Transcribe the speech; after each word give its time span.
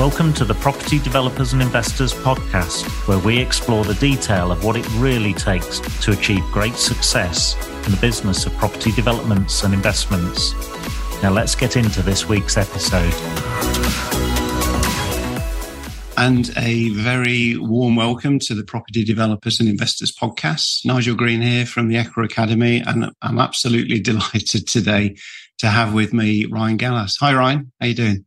Welcome 0.00 0.32
to 0.32 0.46
the 0.46 0.54
Property 0.54 0.98
Developers 0.98 1.52
and 1.52 1.60
Investors 1.60 2.14
podcast, 2.14 2.86
where 3.06 3.18
we 3.18 3.38
explore 3.38 3.84
the 3.84 3.92
detail 3.96 4.50
of 4.50 4.64
what 4.64 4.74
it 4.74 4.88
really 4.94 5.34
takes 5.34 5.78
to 6.02 6.12
achieve 6.12 6.42
great 6.44 6.72
success 6.76 7.54
in 7.84 7.92
the 7.92 7.98
business 8.00 8.46
of 8.46 8.54
property 8.54 8.92
developments 8.92 9.62
and 9.62 9.74
investments. 9.74 10.54
Now, 11.22 11.32
let's 11.32 11.54
get 11.54 11.76
into 11.76 12.00
this 12.00 12.26
week's 12.26 12.56
episode. 12.56 13.12
And 16.16 16.50
a 16.56 16.88
very 16.94 17.58
warm 17.58 17.94
welcome 17.94 18.38
to 18.38 18.54
the 18.54 18.64
Property 18.64 19.04
Developers 19.04 19.60
and 19.60 19.68
Investors 19.68 20.16
podcast. 20.18 20.86
Nigel 20.86 21.14
Greene 21.14 21.42
here 21.42 21.66
from 21.66 21.88
the 21.88 21.96
Equa 21.96 22.24
Academy, 22.24 22.82
and 22.86 23.12
I'm 23.20 23.38
absolutely 23.38 24.00
delighted 24.10 24.66
today 24.66 25.16
to 25.58 25.66
have 25.66 25.92
with 25.92 26.14
me 26.14 26.46
Ryan 26.46 26.78
Gallace. 26.78 27.18
Hi, 27.20 27.34
Ryan. 27.34 27.70
How 27.78 27.86
you 27.86 27.94
doing? 27.94 28.24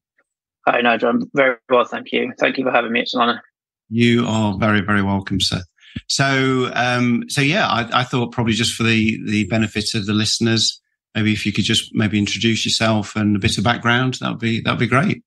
Hi, 0.65 0.81
Nigel. 0.81 1.09
I'm 1.09 1.31
very 1.33 1.57
well, 1.69 1.85
thank 1.85 2.11
you. 2.11 2.31
Thank 2.39 2.57
you 2.57 2.63
for 2.63 2.71
having 2.71 2.91
me. 2.91 3.01
It's 3.01 3.13
an 3.13 3.21
honour. 3.21 3.41
You 3.89 4.25
are 4.25 4.57
very, 4.57 4.81
very 4.81 5.01
welcome, 5.01 5.39
sir. 5.41 5.61
So, 6.07 6.71
um, 6.73 7.25
so 7.27 7.41
yeah, 7.41 7.67
I, 7.67 8.01
I, 8.01 8.03
thought 8.03 8.31
probably 8.31 8.53
just 8.53 8.73
for 8.73 8.83
the 8.83 9.19
the 9.25 9.45
benefit 9.45 9.93
of 9.93 10.05
the 10.05 10.13
listeners, 10.13 10.81
maybe 11.13 11.33
if 11.33 11.45
you 11.45 11.53
could 11.53 11.65
just 11.65 11.91
maybe 11.93 12.17
introduce 12.17 12.65
yourself 12.65 13.15
and 13.15 13.35
a 13.35 13.39
bit 13.39 13.57
of 13.57 13.63
background, 13.63 14.15
that'd 14.15 14.39
be 14.39 14.61
that'd 14.61 14.79
be 14.79 14.87
great. 14.87 15.21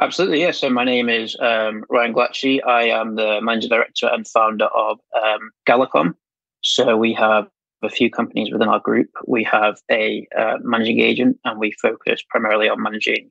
Absolutely, 0.00 0.40
yeah. 0.40 0.52
So 0.52 0.70
my 0.70 0.84
name 0.84 1.10
is 1.10 1.36
um, 1.40 1.84
Ryan 1.90 2.14
Gallace. 2.14 2.60
I 2.66 2.84
am 2.84 3.16
the 3.16 3.40
managing 3.42 3.68
director 3.68 4.06
and 4.06 4.26
founder 4.26 4.66
of 4.66 4.98
um, 5.22 5.50
Gallacom. 5.68 6.14
So 6.62 6.96
we 6.96 7.12
have 7.14 7.48
a 7.82 7.90
few 7.90 8.10
companies 8.10 8.50
within 8.50 8.68
our 8.68 8.80
group. 8.80 9.08
We 9.26 9.44
have 9.44 9.78
a 9.90 10.26
uh, 10.36 10.56
managing 10.62 11.00
agent, 11.00 11.38
and 11.44 11.58
we 11.58 11.72
focus 11.72 12.22
primarily 12.30 12.68
on 12.68 12.82
managing 12.82 13.30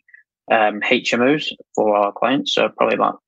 um, 0.51 0.81
HMOs 0.81 1.51
for 1.75 1.95
our 1.95 2.11
clients. 2.11 2.53
So 2.53 2.69
probably 2.69 2.95
about 2.95 3.19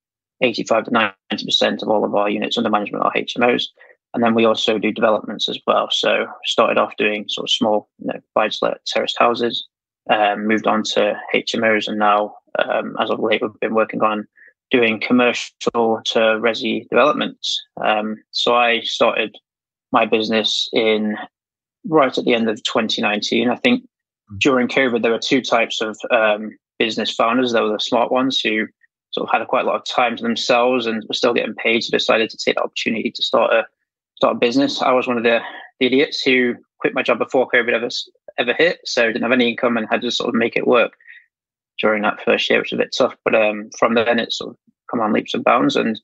85 0.42 0.86
to 0.86 0.92
90% 0.92 1.82
of 1.82 1.90
all 1.90 2.04
of 2.04 2.16
our 2.16 2.30
units 2.30 2.58
under 2.58 2.70
management 2.70 3.04
are 3.04 3.14
HMOs. 3.14 3.66
And 4.14 4.24
then 4.24 4.36
we 4.36 4.46
also 4.46 4.78
do 4.78 4.92
developments 4.92 5.48
as 5.48 5.60
well. 5.66 5.88
So 5.92 6.26
started 6.44 6.78
off 6.78 6.98
doing 6.98 7.26
sort 7.30 7.46
of 7.46 7.52
small, 7.52 7.90
you 8.00 8.08
know, 8.08 8.20
buy-to-let 8.36 8.86
terraced 8.86 9.18
houses, 9.18 9.68
um, 10.10 10.48
moved 10.48 10.68
on 10.68 10.84
to 10.94 11.16
HMOs, 11.34 11.88
and 11.88 11.98
now, 11.98 12.36
um, 12.60 12.98
as 13.00 13.10
of 13.10 13.20
late, 13.20 13.42
we've 13.42 13.60
been 13.62 13.76
working 13.76 14.02
on 14.02 14.28
doing 14.70 15.00
commercial 15.00 16.02
to 16.06 16.20
resi 16.20 16.88
developments. 16.90 17.62
Um, 17.82 18.18
so 18.32 18.56
I 18.56 18.82
started 18.82 19.36
my 19.92 20.06
business 20.06 20.70
in 20.74 21.16
right 21.86 22.18
at 22.18 22.26
the 22.26 22.34
end 22.34 22.50
of 22.50 22.62
2019. 22.64 23.50
I 23.50 23.56
think 23.58 23.84
during 24.40 24.68
COVID, 24.68 25.02
there 25.02 25.12
were 25.12 25.20
two 25.20 25.42
types 25.42 25.82
of 25.82 25.98
um, 26.10 26.58
business 26.82 27.12
founders. 27.12 27.54
They 27.54 27.62
were 27.62 27.72
the 27.72 27.80
smart 27.80 28.12
ones 28.12 28.42
who 28.42 28.66
sort 29.12 29.30
of 29.30 29.32
had 29.32 29.48
quite 29.48 29.66
a 29.66 29.68
lot 29.68 29.76
of 29.76 29.86
time 29.86 30.16
to 30.18 30.24
themselves 30.24 30.88
and 30.88 31.04
were 31.08 31.14
still 31.14 31.34
getting 31.34 31.54
paid, 31.54 31.84
so 31.84 31.96
decided 31.96 32.32
to 32.32 32.38
take 32.38 32.56
the 32.56 32.64
opportunity 32.64 33.12
to 33.12 33.22
start 33.22 33.54
a 33.54 33.68
start 34.16 34.36
a 34.36 34.40
business. 34.40 34.82
I 34.82 34.92
was 34.92 35.08
one 35.08 35.18
of 35.18 35.24
the, 35.24 35.42
the 35.80 35.86
idiots 35.86 36.22
who 36.22 36.56
quit 36.80 36.96
my 36.96 37.04
job 37.04 37.20
before 37.20 37.48
COVID 37.48 37.74
ever 37.74 37.90
ever 38.40 38.54
hit, 38.54 38.80
so 38.84 39.06
didn't 39.06 39.22
have 39.22 39.32
any 39.32 39.50
income 39.50 39.78
and 39.78 39.88
had 39.92 40.02
to 40.02 40.12
sort 40.12 40.30
of 40.30 40.36
make 40.36 40.58
it 40.58 40.66
work 40.68 40.94
during 41.80 42.02
that 42.02 42.22
first 42.26 42.50
year, 42.50 42.60
which 42.60 42.72
was 42.72 42.80
a 42.80 42.84
bit 42.84 42.96
tough. 42.98 43.16
But 43.24 43.36
um, 43.36 43.70
from 43.78 43.94
then, 43.94 44.18
it's 44.18 44.40
sort 44.40 44.52
of 44.52 44.58
come 44.90 45.02
on 45.02 45.14
leaps 45.14 45.36
and 45.36 45.44
bounds, 45.44 45.76
and 45.76 46.02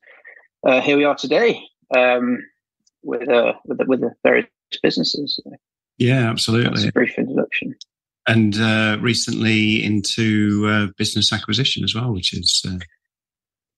uh, 0.67 0.81
here 0.81 0.97
we 0.97 1.05
are 1.05 1.15
today 1.15 1.59
um, 1.95 2.37
with 3.01 3.27
uh, 3.27 3.53
with 3.65 3.79
the, 3.79 3.85
with 3.85 4.01
the 4.01 4.11
various 4.21 4.47
businesses. 4.83 5.39
Yeah, 5.97 6.29
absolutely. 6.29 6.91
Brief 6.91 7.17
introduction 7.17 7.75
and 8.27 8.59
uh, 8.59 8.97
recently 9.01 9.83
into 9.83 10.67
uh, 10.67 10.87
business 10.97 11.31
acquisition 11.31 11.83
as 11.83 11.95
well, 11.95 12.13
which 12.13 12.33
is 12.33 12.61
uh, 12.67 12.77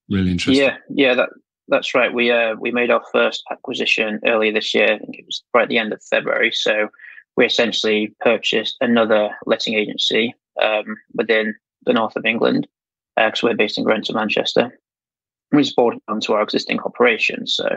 really 0.09 0.31
interesting. 0.31 0.65
Yeah, 0.65 0.77
yeah, 0.89 1.13
that 1.13 1.29
that's 1.67 1.93
right. 1.93 2.13
We 2.13 2.31
uh, 2.31 2.55
we 2.59 2.71
made 2.71 2.89
our 2.89 3.03
first 3.11 3.43
acquisition 3.51 4.19
earlier 4.25 4.51
this 4.51 4.73
year. 4.73 4.93
I 4.93 4.97
think 4.97 5.17
it 5.17 5.25
was 5.25 5.43
right 5.53 5.63
at 5.63 5.69
the 5.69 5.77
end 5.77 5.93
of 5.93 6.03
February. 6.09 6.51
So 6.51 6.89
we 7.37 7.45
essentially 7.45 8.13
purchased 8.19 8.75
another 8.81 9.29
letting 9.45 9.75
agency 9.75 10.33
um, 10.61 10.97
within 11.13 11.55
the 11.85 11.93
north 11.93 12.15
of 12.15 12.25
England 12.25 12.67
because 13.15 13.43
uh, 13.43 13.47
we're 13.47 13.55
based 13.55 13.77
in 13.77 13.83
Greenwich, 13.83 14.11
Manchester. 14.11 14.77
We 15.51 15.63
just 15.63 15.75
bought 15.75 16.01
onto 16.07 16.33
our 16.33 16.41
existing 16.41 16.79
operation. 16.79 17.47
So 17.47 17.67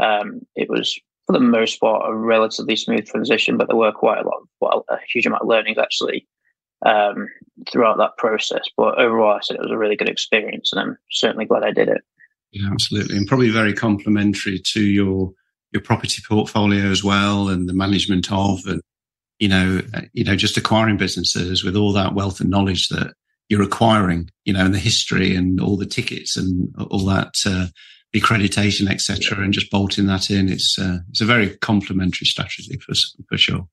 um, 0.00 0.40
it 0.54 0.68
was 0.68 0.98
for 1.26 1.32
the 1.32 1.40
most 1.40 1.80
part, 1.80 2.08
a 2.08 2.14
relatively 2.14 2.76
smooth 2.76 3.06
transition, 3.06 3.56
but 3.56 3.66
there 3.66 3.76
were 3.76 3.92
quite 3.92 4.18
a 4.18 4.26
lot, 4.26 4.38
of, 4.42 4.48
well, 4.60 4.84
a 4.88 4.96
huge 5.12 5.26
amount 5.26 5.42
of 5.42 5.48
learnings 5.48 5.78
actually 5.78 6.26
um, 6.84 7.28
throughout 7.70 7.98
that 7.98 8.16
process. 8.16 8.62
But 8.76 8.98
overall, 8.98 9.36
I 9.36 9.40
said 9.40 9.56
it 9.56 9.62
was 9.62 9.72
a 9.72 9.78
really 9.78 9.96
good 9.96 10.08
experience, 10.08 10.72
and 10.72 10.80
I'm 10.80 10.98
certainly 11.10 11.44
glad 11.44 11.64
I 11.64 11.72
did 11.72 11.88
it. 11.88 12.02
Yeah, 12.52 12.68
absolutely, 12.70 13.16
and 13.16 13.26
probably 13.26 13.50
very 13.50 13.74
complementary 13.74 14.60
to 14.72 14.82
your 14.82 15.32
your 15.72 15.82
property 15.82 16.22
portfolio 16.26 16.84
as 16.84 17.02
well, 17.02 17.48
and 17.48 17.68
the 17.68 17.74
management 17.74 18.30
of, 18.30 18.60
and 18.66 18.80
you 19.40 19.48
know, 19.48 19.82
you 20.12 20.24
know, 20.24 20.36
just 20.36 20.56
acquiring 20.56 20.96
businesses 20.96 21.64
with 21.64 21.76
all 21.76 21.92
that 21.92 22.14
wealth 22.14 22.40
and 22.40 22.48
knowledge 22.48 22.88
that 22.88 23.14
you're 23.48 23.62
acquiring, 23.62 24.30
you 24.44 24.52
know, 24.52 24.64
and 24.64 24.74
the 24.74 24.78
history 24.78 25.34
and 25.34 25.60
all 25.60 25.76
the 25.76 25.86
tickets 25.86 26.36
and 26.36 26.72
all 26.90 27.04
that. 27.04 27.34
Uh, 27.44 27.66
accreditation, 28.14 28.90
etc., 28.90 29.42
and 29.42 29.52
just 29.52 29.70
bolting 29.70 30.06
that 30.06 30.30
in. 30.30 30.48
It's 30.48 30.78
uh, 30.78 30.98
it's 31.10 31.20
a 31.20 31.26
very 31.26 31.56
complementary 31.58 32.26
strategy 32.26 32.78
for 32.78 32.94
for 33.28 33.36
sure. 33.36 33.68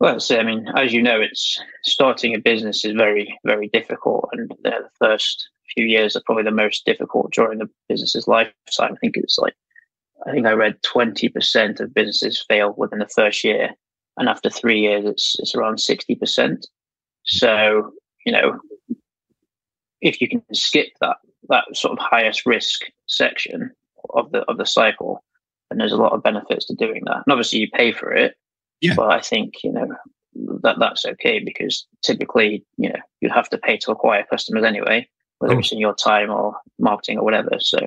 Well, 0.00 0.18
so, 0.18 0.36
I 0.36 0.42
mean, 0.42 0.66
as 0.76 0.92
you 0.92 1.00
know, 1.00 1.20
it's 1.20 1.60
starting 1.84 2.34
a 2.34 2.38
business 2.38 2.84
is 2.84 2.92
very 2.92 3.38
very 3.44 3.68
difficult, 3.68 4.28
and 4.32 4.50
the 4.64 4.88
first 4.98 5.48
few 5.74 5.86
years 5.86 6.16
are 6.16 6.22
probably 6.26 6.44
the 6.44 6.50
most 6.50 6.84
difficult 6.84 7.32
during 7.32 7.58
the 7.58 7.70
business's 7.88 8.26
lifetime. 8.26 8.94
I 8.94 8.96
think 9.00 9.16
it's 9.16 9.38
like 9.38 9.54
I 10.26 10.32
think 10.32 10.46
I 10.46 10.52
read 10.52 10.82
twenty 10.82 11.28
percent 11.28 11.80
of 11.80 11.94
businesses 11.94 12.44
fail 12.48 12.74
within 12.76 12.98
the 12.98 13.08
first 13.08 13.44
year, 13.44 13.70
and 14.18 14.28
after 14.28 14.50
three 14.50 14.80
years, 14.80 15.04
it's 15.04 15.36
it's 15.38 15.54
around 15.54 15.78
sixty 15.78 16.14
percent. 16.14 16.66
So 17.24 17.92
you 18.26 18.32
know, 18.32 18.58
if 20.00 20.20
you 20.20 20.28
can 20.28 20.42
skip 20.52 20.88
that 21.00 21.18
that 21.48 21.64
sort 21.74 21.92
of 21.92 21.98
highest 21.98 22.46
risk 22.46 22.82
section 23.06 23.70
of 24.10 24.30
the 24.32 24.40
of 24.42 24.58
the 24.58 24.66
cycle, 24.66 25.24
and 25.70 25.80
there's 25.80 25.92
a 25.92 25.96
lot 25.96 26.12
of 26.12 26.22
benefits 26.22 26.66
to 26.66 26.74
doing 26.74 27.02
that. 27.06 27.22
And 27.26 27.32
obviously, 27.32 27.60
you 27.60 27.68
pay 27.70 27.92
for 27.92 28.12
it, 28.12 28.36
yeah. 28.80 28.94
but 28.94 29.10
I 29.10 29.20
think 29.20 29.54
you 29.64 29.72
know 29.72 29.88
that 30.62 30.76
that's 30.78 31.04
okay 31.04 31.40
because 31.40 31.86
typically, 32.02 32.64
you 32.76 32.88
know, 32.88 33.00
you'd 33.20 33.32
have 33.32 33.48
to 33.50 33.58
pay 33.58 33.76
to 33.78 33.90
acquire 33.90 34.24
customers 34.28 34.64
anyway, 34.64 35.08
whether 35.38 35.58
it's 35.58 35.72
in 35.72 35.78
your 35.78 35.94
time 35.94 36.30
or 36.30 36.56
marketing 36.78 37.18
or 37.18 37.24
whatever. 37.24 37.50
So, 37.58 37.78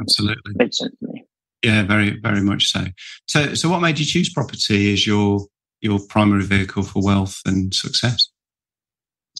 absolutely, 0.00 0.52
made 0.54 0.74
sense 0.74 0.94
to 1.00 1.12
me. 1.12 1.24
Yeah, 1.62 1.82
very, 1.82 2.18
very 2.20 2.40
much 2.40 2.66
so. 2.70 2.84
So, 3.26 3.54
so 3.54 3.68
what 3.68 3.80
made 3.80 3.98
you 3.98 4.04
choose 4.04 4.32
property 4.32 4.92
as 4.92 5.06
your 5.06 5.46
your 5.80 5.98
primary 6.08 6.44
vehicle 6.44 6.82
for 6.82 7.02
wealth 7.02 7.40
and 7.46 7.74
success? 7.74 8.28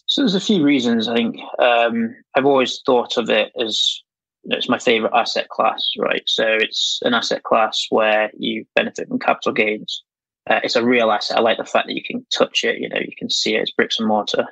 So 0.09 0.23
there's 0.23 0.33
a 0.33 0.39
few 0.39 0.63
reasons. 0.63 1.07
I 1.07 1.13
think 1.13 1.37
um, 1.59 2.15
I've 2.35 2.47
always 2.47 2.81
thought 2.83 3.17
of 3.17 3.29
it 3.29 3.51
as 3.61 4.01
it's 4.45 4.67
my 4.67 4.79
favorite 4.79 5.13
asset 5.13 5.49
class, 5.49 5.87
right? 5.99 6.23
So 6.25 6.45
it's 6.47 6.97
an 7.03 7.13
asset 7.13 7.43
class 7.43 7.85
where 7.91 8.31
you 8.35 8.65
benefit 8.75 9.07
from 9.07 9.19
capital 9.19 9.53
gains. 9.53 10.03
Uh, 10.49 10.61
it's 10.63 10.75
a 10.75 10.83
real 10.83 11.11
asset. 11.11 11.37
I 11.37 11.41
like 11.41 11.59
the 11.59 11.63
fact 11.63 11.85
that 11.85 11.93
you 11.93 12.01
can 12.03 12.25
touch 12.35 12.63
it. 12.63 12.79
You 12.79 12.89
know, 12.89 12.97
you 12.97 13.13
can 13.19 13.29
see 13.29 13.55
it. 13.55 13.61
It's 13.61 13.71
bricks 13.71 13.99
and 13.99 14.07
mortar, 14.07 14.47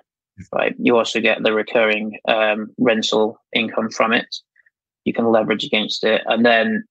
right? 0.53 0.75
You 0.77 0.95
also 0.95 1.19
get 1.19 1.41
the 1.41 1.53
recurring 1.53 2.19
um, 2.27 2.67
rental 2.77 3.41
income 3.51 3.89
from 3.89 4.13
it. 4.13 4.27
You 5.05 5.13
can 5.13 5.31
leverage 5.31 5.63
against 5.63 6.03
it, 6.03 6.21
and 6.27 6.45
then 6.45 6.83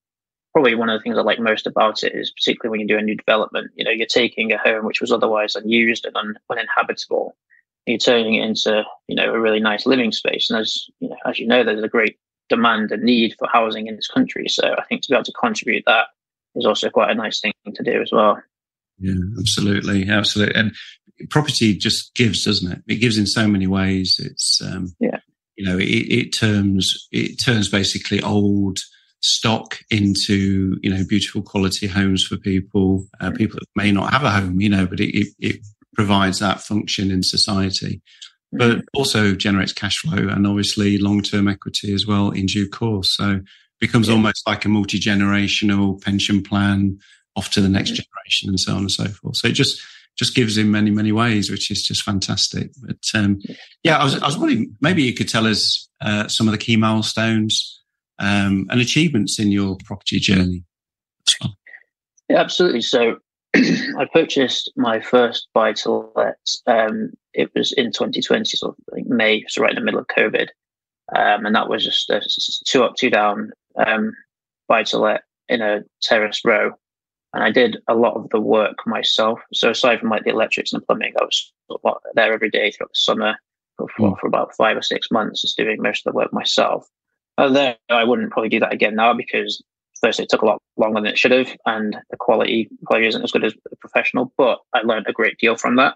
probably 0.53 0.75
one 0.75 0.89
of 0.89 0.99
the 0.99 1.05
things 1.05 1.19
I 1.19 1.21
like 1.21 1.39
most 1.39 1.69
about 1.69 2.03
it 2.03 2.17
is 2.17 2.33
particularly 2.33 2.71
when 2.71 2.81
you 2.81 2.89
do 2.89 2.99
a 2.99 3.03
new 3.03 3.15
development. 3.15 3.71
You 3.77 3.85
know, 3.85 3.93
you're 3.93 4.07
taking 4.07 4.51
a 4.51 4.59
home 4.59 4.87
which 4.87 5.01
was 5.01 5.13
otherwise 5.13 5.55
unused 5.55 6.05
and 6.05 6.17
un- 6.17 6.39
uninhabitable, 6.51 7.37
you're 7.87 7.99
turning 7.99 8.35
it 8.35 8.45
into 8.45 8.85
you 9.09 9.17
know 9.17 9.33
a 9.33 9.41
really 9.41 9.61
nice 9.61 9.87
living 9.87 10.13
space. 10.13 10.51
And 10.51 10.61
as 10.61 10.87
you 11.01 11.09
know, 11.09 11.17
as 11.25 11.39
you 11.39 11.47
know, 11.47 11.65
there's 11.65 11.83
a 11.83 11.89
great 11.89 12.19
demand 12.49 12.93
and 12.93 13.03
need 13.03 13.35
for 13.39 13.49
housing 13.53 13.87
in 13.87 13.97
this 13.97 14.09
country. 14.09 14.47
So 14.49 14.75
I 14.79 14.85
think 14.85 15.03
to 15.03 15.09
be 15.09 15.15
able 15.15 15.25
to 15.25 15.33
contribute 15.33 15.85
that 15.87 16.07
is 16.55 16.67
also 16.67 16.91
quite 16.91 17.11
a 17.11 17.15
nice 17.15 17.41
thing 17.41 17.53
to 17.75 17.83
do 17.83 18.01
as 18.03 18.11
well. 18.13 18.41
Yeah, 18.99 19.15
absolutely, 19.39 20.09
absolutely. 20.09 20.55
And 20.55 20.75
property 21.31 21.77
just 21.77 22.15
gives, 22.15 22.45
doesn't 22.45 22.73
it? 22.73 22.83
It 22.89 22.97
gives 22.97 23.19
in 23.19 23.27
so 23.27 23.47
many 23.47 23.67
ways. 23.67 24.19
It's 24.19 24.61
um, 24.63 24.95
yeah, 25.01 25.19
you 25.57 25.65
know, 25.65 25.79
it, 25.79 25.85
it 25.85 26.31
turns 26.33 27.09
it 27.13 27.37
turns 27.37 27.69
basically 27.69 28.23
old 28.23 28.79
stock 29.23 29.79
into 29.91 30.77
you 30.83 30.91
know 30.91 31.03
beautiful 31.09 31.43
quality 31.43 31.87
homes 31.87 32.25
for 32.25 32.37
people 32.37 33.07
uh, 33.21 33.31
people 33.31 33.59
that 33.59 33.67
may 33.75 33.91
not 33.91 34.13
have 34.13 34.23
a 34.23 34.31
home 34.31 34.61
you 34.61 34.69
know 34.69 34.87
but 34.87 35.01
it, 35.01 35.19
it, 35.19 35.29
it 35.41 35.61
provides 35.97 36.39
that 36.39 36.61
function 36.61 37.11
in 37.11 37.23
society, 37.23 38.03
but 38.53 38.71
mm-hmm. 38.71 38.81
also 38.95 39.35
generates 39.35 39.73
cash 39.73 39.99
flow 39.99 40.29
and 40.29 40.47
obviously 40.47 40.99
long 40.99 41.23
term 41.23 41.49
equity 41.49 41.93
as 41.93 42.07
well 42.07 42.31
in 42.31 42.47
due 42.47 42.69
course. 42.69 43.17
So 43.17 43.41
becomes 43.81 44.09
yeah. 44.09 44.15
almost 44.15 44.47
like 44.47 44.65
a 44.65 44.69
multi 44.69 45.01
generational 45.01 46.01
pension 46.03 46.43
plan 46.43 46.99
off 47.35 47.51
to 47.51 47.61
the 47.61 47.69
next 47.69 47.93
mm-hmm. 47.93 48.03
generation 48.03 48.49
and 48.51 48.61
so 48.61 48.73
on 48.73 48.79
and 48.79 48.93
so 48.93 49.07
forth. 49.07 49.37
So 49.39 49.49
it 49.49 49.53
just 49.53 49.83
just 50.17 50.35
gives 50.35 50.57
in 50.57 50.71
many 50.71 50.91
many 50.91 51.13
ways, 51.13 51.51
which 51.51 51.71
is 51.71 51.83
just 51.83 52.03
fantastic. 52.03 52.71
But 52.83 52.99
um, 53.15 53.41
yeah, 53.83 53.99
I 53.99 54.05
was 54.05 54.23
I 54.23 54.27
was 54.27 54.39
wondering 54.39 54.77
maybe 54.81 55.03
you 55.03 55.15
could 55.15 55.29
tell 55.29 55.47
us 55.47 55.89
uh, 56.01 56.29
some 56.29 56.47
of 56.47 56.53
the 56.53 56.59
key 56.59 56.77
milestones 56.77 57.83
um, 58.19 58.67
and 58.71 58.81
achievements 58.81 59.39
in 59.41 59.51
your 59.51 59.77
property 59.85 60.21
journey. 60.21 60.63
Yeah, 62.29 62.41
absolutely. 62.41 62.81
So 62.81 63.19
I 63.55 64.07
purchased 64.13 64.71
my 64.77 65.01
first 65.01 65.49
buy 65.55 65.73
to 65.75 66.11
let. 66.15 66.39
Um, 66.67 67.13
it 67.33 67.51
was 67.55 67.73
in 67.73 67.93
2020, 67.93 68.45
so 68.57 68.77
I 68.93 68.95
think 68.95 69.09
May, 69.09 69.45
so 69.49 69.63
right 69.63 69.71
in 69.71 69.77
the 69.77 69.85
middle 69.85 70.01
of 70.01 70.07
COVID, 70.09 70.49
um, 71.17 71.47
and 71.47 71.55
that 71.55 71.69
was 71.69 71.85
just 71.85 72.11
a 72.11 72.21
two 72.67 72.85
up, 72.85 72.97
two 72.97 73.11
down 73.11 73.53
um, 73.85 74.13
buy 74.69 74.83
to 74.85 74.99
let 74.99 75.23
in 75.49 75.63
a 75.63 75.83
terrace 76.03 76.41
row. 76.45 76.73
And 77.33 77.45
I 77.45 77.51
did 77.51 77.79
a 77.89 77.95
lot 77.95 78.15
of 78.15 78.29
the 78.31 78.41
work 78.41 78.79
myself. 78.87 79.41
So 79.53 79.71
aside 79.71 80.01
from 80.01 80.09
like 80.09 80.25
the 80.25 80.31
electrics 80.31 80.73
and 80.73 80.81
the 80.81 80.87
plumbing, 80.87 81.13
I 81.21 81.25
was 81.25 81.53
there 82.15 82.33
every 82.33 82.51
day 82.51 82.71
throughout 82.71 82.91
the 82.91 82.95
summer 82.95 83.37
for, 83.77 83.89
mm. 83.99 84.19
for 84.19 84.27
about 84.27 84.57
five 84.57 84.77
or 84.77 84.83
six 84.83 85.11
months, 85.11 85.43
just 85.43 85.57
doing 85.57 85.83
most 85.83 86.07
of 86.07 86.13
the 86.13 86.17
work 86.17 86.33
myself. 86.33 86.89
Although 87.39 87.75
I 87.91 88.05
wouldn't 88.05 88.33
probably 88.33 88.49
do 88.49 88.61
that 88.61 88.73
again 88.73 88.95
now 88.95 89.13
because 89.13 89.63
first 90.01 90.21
it 90.21 90.29
took 90.29 90.43
a 90.43 90.47
lot 90.47 90.63
longer 90.77 91.01
than 91.01 91.11
it 91.11 91.19
should 91.19 91.33
have, 91.33 91.57
and 91.67 91.97
the 92.11 92.17
quality 92.17 92.69
probably 92.85 93.07
isn't 93.07 93.23
as 93.23 93.33
good 93.33 93.45
as 93.45 93.55
a 93.71 93.77
professional. 93.77 94.33
But 94.37 94.59
I 94.75 94.81
learned 94.83 95.07
a 95.09 95.13
great 95.13 95.39
deal 95.39 95.57
from 95.57 95.77
that, 95.77 95.95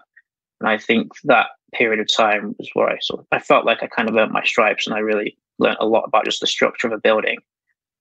and 0.59 0.69
I 0.69 0.77
think 0.77 1.11
that 1.25 1.47
period 1.73 1.99
of 1.99 2.07
time 2.13 2.55
was 2.57 2.69
where 2.73 2.89
I 2.89 2.97
sort 3.01 3.21
of 3.21 3.27
I 3.31 3.39
felt 3.39 3.65
like 3.65 3.81
I 3.81 3.87
kind 3.87 4.09
of 4.09 4.15
earned 4.15 4.31
my 4.31 4.43
stripes, 4.43 4.87
and 4.87 4.95
I 4.95 4.99
really 4.99 5.37
learned 5.59 5.77
a 5.79 5.85
lot 5.85 6.03
about 6.07 6.25
just 6.25 6.41
the 6.41 6.47
structure 6.47 6.87
of 6.87 6.93
a 6.93 6.99
building. 6.99 7.37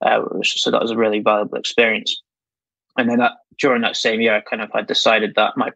Uh, 0.05 0.23
so 0.43 0.71
that 0.71 0.81
was 0.81 0.91
a 0.91 0.97
really 0.97 1.21
valuable 1.21 1.59
experience. 1.59 2.23
And 2.97 3.09
then 3.09 3.19
that, 3.19 3.33
during 3.59 3.83
that 3.83 3.97
same 3.97 4.21
year, 4.21 4.35
I 4.35 4.41
kind 4.41 4.63
of 4.63 4.71
had 4.73 4.87
decided 4.87 5.35
that 5.37 5.57
my 5.57 5.71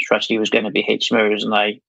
strategy 0.00 0.38
was 0.38 0.50
going 0.50 0.64
to 0.64 0.70
be 0.70 0.84
HMOs, 0.84 1.44
and 1.44 1.54
I 1.54 1.80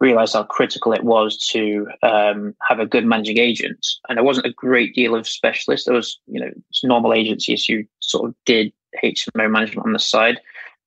realized 0.00 0.34
how 0.34 0.42
critical 0.42 0.92
it 0.92 1.04
was 1.04 1.38
to 1.38 1.86
um, 2.02 2.54
have 2.68 2.80
a 2.80 2.86
good 2.86 3.06
managing 3.06 3.38
agent. 3.38 3.86
And 4.08 4.16
there 4.16 4.24
wasn't 4.24 4.46
a 4.46 4.52
great 4.52 4.94
deal 4.94 5.14
of 5.14 5.26
specialists. 5.26 5.86
There 5.86 5.94
was, 5.94 6.18
you 6.26 6.40
know, 6.40 6.50
normal 6.84 7.14
agencies 7.14 7.64
who 7.64 7.84
sort 8.00 8.28
of 8.28 8.34
did 8.44 8.72
HMO 9.02 9.50
management 9.50 9.86
on 9.86 9.92
the 9.92 9.98
side. 9.98 10.40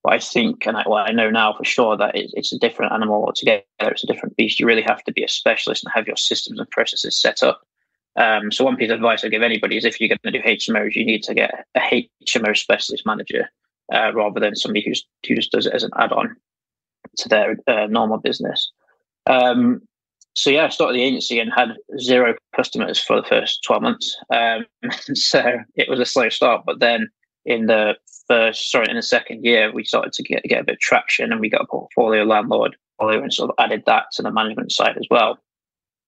But 0.03 0.13
I 0.13 0.19
think, 0.19 0.65
and 0.65 0.77
I, 0.77 0.83
well, 0.87 1.03
I 1.05 1.11
know 1.11 1.29
now 1.29 1.53
for 1.53 1.65
sure 1.65 1.97
that 1.97 2.15
it, 2.15 2.31
it's 2.33 2.53
a 2.53 2.59
different 2.59 2.93
animal 2.93 3.25
altogether. 3.25 3.63
It's 3.79 4.03
a 4.03 4.07
different 4.07 4.37
beast. 4.37 4.59
You 4.59 4.65
really 4.65 4.81
have 4.83 5.03
to 5.03 5.11
be 5.11 5.23
a 5.23 5.27
specialist 5.27 5.83
and 5.83 5.91
have 5.93 6.07
your 6.07 6.15
systems 6.15 6.59
and 6.59 6.69
processes 6.69 7.19
set 7.19 7.43
up. 7.43 7.61
Um, 8.15 8.51
so 8.51 8.63
one 8.63 8.75
piece 8.75 8.91
of 8.91 8.95
advice 8.95 9.23
I 9.23 9.29
give 9.29 9.41
anybody 9.41 9.77
is 9.77 9.85
if 9.85 9.99
you're 9.99 10.09
going 10.09 10.19
to 10.23 10.31
do 10.31 10.41
HMOs, 10.41 10.95
you 10.95 11.05
need 11.05 11.23
to 11.23 11.33
get 11.33 11.65
a 11.75 12.07
HMO 12.25 12.55
specialist 12.57 13.05
manager 13.05 13.49
uh, 13.93 14.11
rather 14.13 14.39
than 14.39 14.55
somebody 14.55 14.83
who's, 14.85 15.05
who 15.27 15.35
just 15.35 15.51
does 15.51 15.65
it 15.65 15.73
as 15.73 15.83
an 15.83 15.91
add-on 15.97 16.35
to 17.17 17.29
their 17.29 17.57
uh, 17.67 17.87
normal 17.87 18.17
business. 18.17 18.71
Um, 19.27 19.81
so 20.35 20.49
yeah, 20.49 20.65
I 20.65 20.69
started 20.69 20.95
the 20.95 21.03
agency 21.03 21.39
and 21.39 21.51
had 21.53 21.75
zero 21.99 22.35
customers 22.55 22.99
for 22.99 23.17
the 23.17 23.27
first 23.27 23.63
12 23.63 23.81
months. 23.81 24.17
Um, 24.33 24.65
so 25.13 25.43
it 25.75 25.89
was 25.89 25.99
a 25.99 26.05
slow 26.05 26.29
start, 26.29 26.63
but 26.65 26.79
then 26.79 27.09
in 27.45 27.65
the 27.65 27.95
first, 28.27 28.71
sorry, 28.71 28.89
in 28.89 28.95
the 28.95 29.01
second 29.01 29.43
year, 29.43 29.71
we 29.73 29.83
started 29.83 30.13
to 30.13 30.23
get, 30.23 30.43
get 30.43 30.61
a 30.61 30.63
bit 30.63 30.75
of 30.75 30.79
traction 30.79 31.31
and 31.31 31.41
we 31.41 31.49
got 31.49 31.61
a 31.61 31.67
portfolio 31.67 32.23
landlord 32.23 32.75
and 32.99 33.33
sort 33.33 33.49
of 33.49 33.55
added 33.59 33.83
that 33.85 34.05
to 34.11 34.21
the 34.21 34.31
management 34.31 34.71
side 34.71 34.97
as 34.97 35.07
well. 35.09 35.39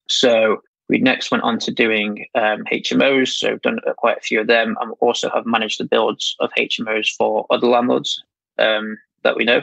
So 0.09 0.61
we 0.89 0.99
next 0.99 1.31
went 1.31 1.43
on 1.43 1.57
to 1.59 1.71
doing 1.71 2.25
um, 2.35 2.63
HMOs, 2.71 3.29
so 3.29 3.57
done 3.57 3.79
quite 3.97 4.17
a 4.17 4.21
few 4.21 4.41
of 4.41 4.47
them, 4.47 4.75
and 4.81 4.93
also 4.99 5.29
have 5.29 5.45
managed 5.45 5.79
the 5.79 5.85
builds 5.85 6.35
of 6.41 6.51
HMOs 6.57 7.09
for 7.17 7.45
other 7.49 7.67
landlords 7.67 8.21
um, 8.59 8.97
that 9.23 9.37
we 9.37 9.45
know 9.45 9.61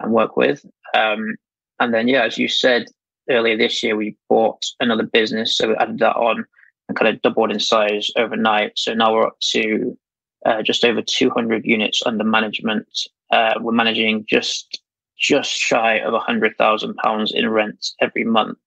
and 0.00 0.12
work 0.12 0.36
with. 0.38 0.64
Um, 0.94 1.36
and 1.80 1.94
then, 1.94 2.06
yeah, 2.08 2.24
as 2.24 2.38
you 2.38 2.46
said, 2.46 2.86
earlier 3.28 3.56
this 3.56 3.82
year, 3.82 3.96
we 3.96 4.16
bought 4.28 4.62
another 4.80 5.04
business. 5.04 5.56
So 5.56 5.68
we 5.68 5.74
added 5.76 5.98
that 5.98 6.16
on 6.16 6.44
and 6.88 6.98
kind 6.98 7.14
of 7.14 7.22
doubled 7.22 7.50
in 7.50 7.60
size 7.60 8.10
overnight. 8.16 8.72
So 8.76 8.94
now 8.94 9.14
we're 9.14 9.26
up 9.26 9.40
to 9.52 9.96
uh, 10.44 10.62
just 10.62 10.84
over 10.84 11.02
200 11.02 11.64
units 11.64 12.02
under 12.04 12.24
management. 12.24 12.86
Uh, 13.30 13.54
we're 13.60 13.72
managing 13.72 14.26
just 14.28 14.80
just 15.18 15.50
shy 15.50 15.98
of 15.98 16.14
£100,000 16.14 17.32
in 17.32 17.48
rent 17.50 17.88
every 18.00 18.24
month 18.24 18.58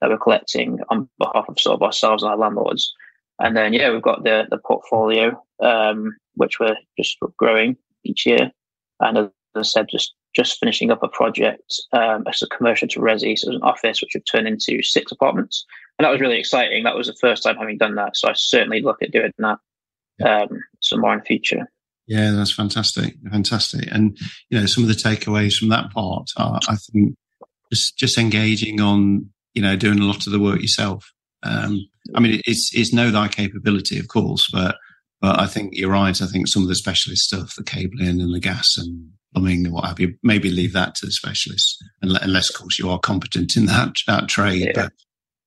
that 0.00 0.08
we're 0.08 0.16
collecting 0.16 0.78
on 0.88 1.10
behalf 1.18 1.44
of 1.46 1.60
sort 1.60 1.74
of 1.74 1.82
ourselves 1.82 2.22
and 2.22 2.32
our 2.32 2.38
landlords. 2.38 2.90
And 3.38 3.54
then, 3.54 3.74
yeah, 3.74 3.90
we've 3.90 4.00
got 4.00 4.24
the, 4.24 4.46
the 4.50 4.56
portfolio, 4.56 5.42
um, 5.62 6.16
which 6.36 6.58
we're 6.58 6.76
just 6.98 7.18
growing 7.36 7.76
each 8.02 8.24
year. 8.24 8.50
And 9.00 9.18
as 9.18 9.28
I 9.54 9.62
said, 9.62 9.88
just 9.90 10.14
just 10.34 10.58
finishing 10.60 10.90
up 10.90 11.02
a 11.02 11.08
project 11.08 11.80
um, 11.92 12.24
as 12.28 12.42
a 12.42 12.46
commercial 12.56 12.88
to 12.88 13.00
Resi. 13.00 13.36
So 13.36 13.48
it 13.48 13.54
was 13.54 13.56
an 13.56 13.62
office 13.62 14.00
which 14.00 14.12
would 14.14 14.26
turn 14.26 14.46
into 14.46 14.82
six 14.82 15.10
apartments. 15.10 15.64
And 15.98 16.04
that 16.04 16.10
was 16.10 16.20
really 16.20 16.38
exciting. 16.38 16.84
That 16.84 16.96
was 16.96 17.08
the 17.08 17.16
first 17.20 17.42
time 17.42 17.56
having 17.56 17.78
done 17.78 17.96
that. 17.96 18.16
So 18.16 18.28
I 18.28 18.32
certainly 18.34 18.80
look 18.80 19.02
at 19.02 19.10
doing 19.10 19.32
that 19.38 19.58
um, 20.24 20.60
some 20.80 21.00
more 21.00 21.12
in 21.12 21.18
the 21.18 21.24
future. 21.24 21.68
Yeah, 22.06 22.30
that's 22.32 22.52
fantastic. 22.52 23.14
Fantastic. 23.30 23.86
And, 23.90 24.18
you 24.48 24.58
know, 24.58 24.66
some 24.66 24.84
of 24.84 24.88
the 24.88 24.94
takeaways 24.94 25.54
from 25.54 25.68
that 25.68 25.90
part 25.92 26.28
are, 26.36 26.58
I 26.68 26.76
think, 26.76 27.16
just, 27.72 27.96
just 27.98 28.18
engaging 28.18 28.80
on, 28.80 29.30
you 29.54 29.62
know, 29.62 29.76
doing 29.76 30.00
a 30.00 30.04
lot 30.04 30.26
of 30.26 30.32
the 30.32 30.40
work 30.40 30.60
yourself. 30.60 31.12
Um, 31.42 31.86
I 32.14 32.20
mean, 32.20 32.40
it's, 32.46 32.70
it's 32.72 32.92
know 32.92 33.10
thy 33.10 33.28
capability, 33.28 33.98
of 33.98 34.08
course, 34.08 34.48
but, 34.52 34.76
but 35.20 35.38
I 35.38 35.46
think 35.46 35.74
you're 35.74 35.90
right. 35.90 36.20
I 36.20 36.26
think 36.26 36.48
some 36.48 36.62
of 36.62 36.68
the 36.68 36.74
specialist 36.74 37.22
stuff, 37.22 37.54
the 37.56 37.62
cabling 37.62 38.20
and 38.20 38.34
the 38.34 38.40
gas 38.40 38.76
and 38.76 39.10
plumbing 39.32 39.64
and 39.64 39.74
what 39.74 39.86
have 39.86 40.00
you. 40.00 40.14
Maybe 40.22 40.50
leave 40.50 40.72
that 40.72 40.94
to 40.96 41.06
the 41.06 41.12
specialists, 41.12 41.78
unless, 42.02 42.50
of 42.50 42.56
course, 42.56 42.78
you 42.78 42.90
are 42.90 42.98
competent 42.98 43.56
in 43.56 43.66
that, 43.66 43.96
that 44.06 44.28
trade. 44.28 44.66
Yeah. 44.66 44.72
But, 44.74 44.92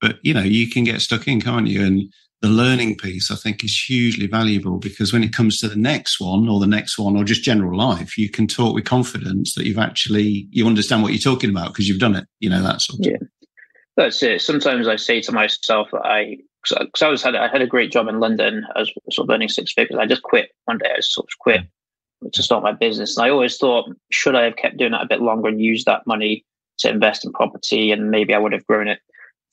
but, 0.02 0.20
you 0.22 0.34
know, 0.34 0.42
you 0.42 0.70
can 0.70 0.84
get 0.84 1.02
stuck 1.02 1.28
in, 1.28 1.42
can't 1.42 1.68
you? 1.68 1.86
And 1.86 2.14
the 2.42 2.50
learning 2.50 2.98
piece, 2.98 3.32
I 3.32 3.36
think, 3.36 3.64
is 3.64 3.86
hugely 3.88 4.28
valuable 4.28 4.78
because 4.78 5.14
when 5.14 5.24
it 5.24 5.34
comes 5.34 5.60
to 5.60 5.70
the 5.70 5.78
next 5.78 6.20
one 6.20 6.50
or 6.50 6.60
the 6.60 6.68
next 6.68 7.00
one 7.00 7.16
or 7.16 7.24
just 7.24 7.44
general 7.44 7.78
life, 7.78 8.18
you 8.18 8.30
can 8.30 8.48
talk 8.48 8.76
with 8.76 8.86
confidence 8.86 9.56
that 9.56 9.66
you've 9.66 9.78
actually, 9.78 10.48
you 10.52 10.68
understand 10.68 11.04
what 11.04 11.14
you're 11.14 11.20
talking 11.20 11.50
about 11.50 11.70
because 11.70 11.88
you've 11.88 12.00
done 12.00 12.16
it, 12.16 12.28
you 12.40 12.50
know, 12.50 12.62
that 12.62 12.82
sort 12.82 13.00
of 13.00 13.06
Yeah. 13.06 13.28
That's 13.96 14.24
it. 14.24 14.42
Sometimes 14.42 14.88
I 14.88 14.96
say 14.96 15.22
to 15.22 15.32
myself 15.32 15.90
that 15.92 16.04
I, 16.04 16.38
because 16.64 17.02
I 17.02 17.10
was 17.10 17.22
had 17.22 17.36
I 17.36 17.48
had 17.48 17.62
a 17.62 17.68
great 17.68 17.92
job 17.92 18.08
in 18.08 18.20
London. 18.20 18.66
I 18.76 18.80
was 18.80 18.92
sort 19.12 19.30
of 19.30 19.34
earning 19.34 19.50
six 19.50 19.74
figures. 19.74 20.00
I 20.00 20.06
just 20.06 20.24
quit 20.24 20.50
one 20.66 20.78
day. 20.78 20.90
I 20.92 20.98
just 20.98 21.14
sort 21.14 21.28
of 21.28 21.38
quit 21.40 21.62
to 22.32 22.44
start 22.44 22.64
my 22.64 22.72
business. 22.72 23.18
And 23.18 23.26
I 23.26 23.30
always 23.30 23.58
thought, 23.58 23.90
should 24.12 24.36
I 24.36 24.44
have 24.44 24.56
kept 24.56 24.78
doing 24.78 24.92
that 24.92 25.04
a 25.04 25.08
bit 25.08 25.22
longer 25.22 25.50
and 25.50 25.62
used 25.62 25.86
that 25.86 26.08
money 26.08 26.46
to 26.80 26.90
invest 26.90 27.26
in 27.26 27.32
property? 27.34 27.92
And 27.92 28.12
maybe 28.12 28.34
I 28.34 28.38
would 28.38 28.54
have 28.54 28.66
grown 28.68 28.88
it 28.88 29.00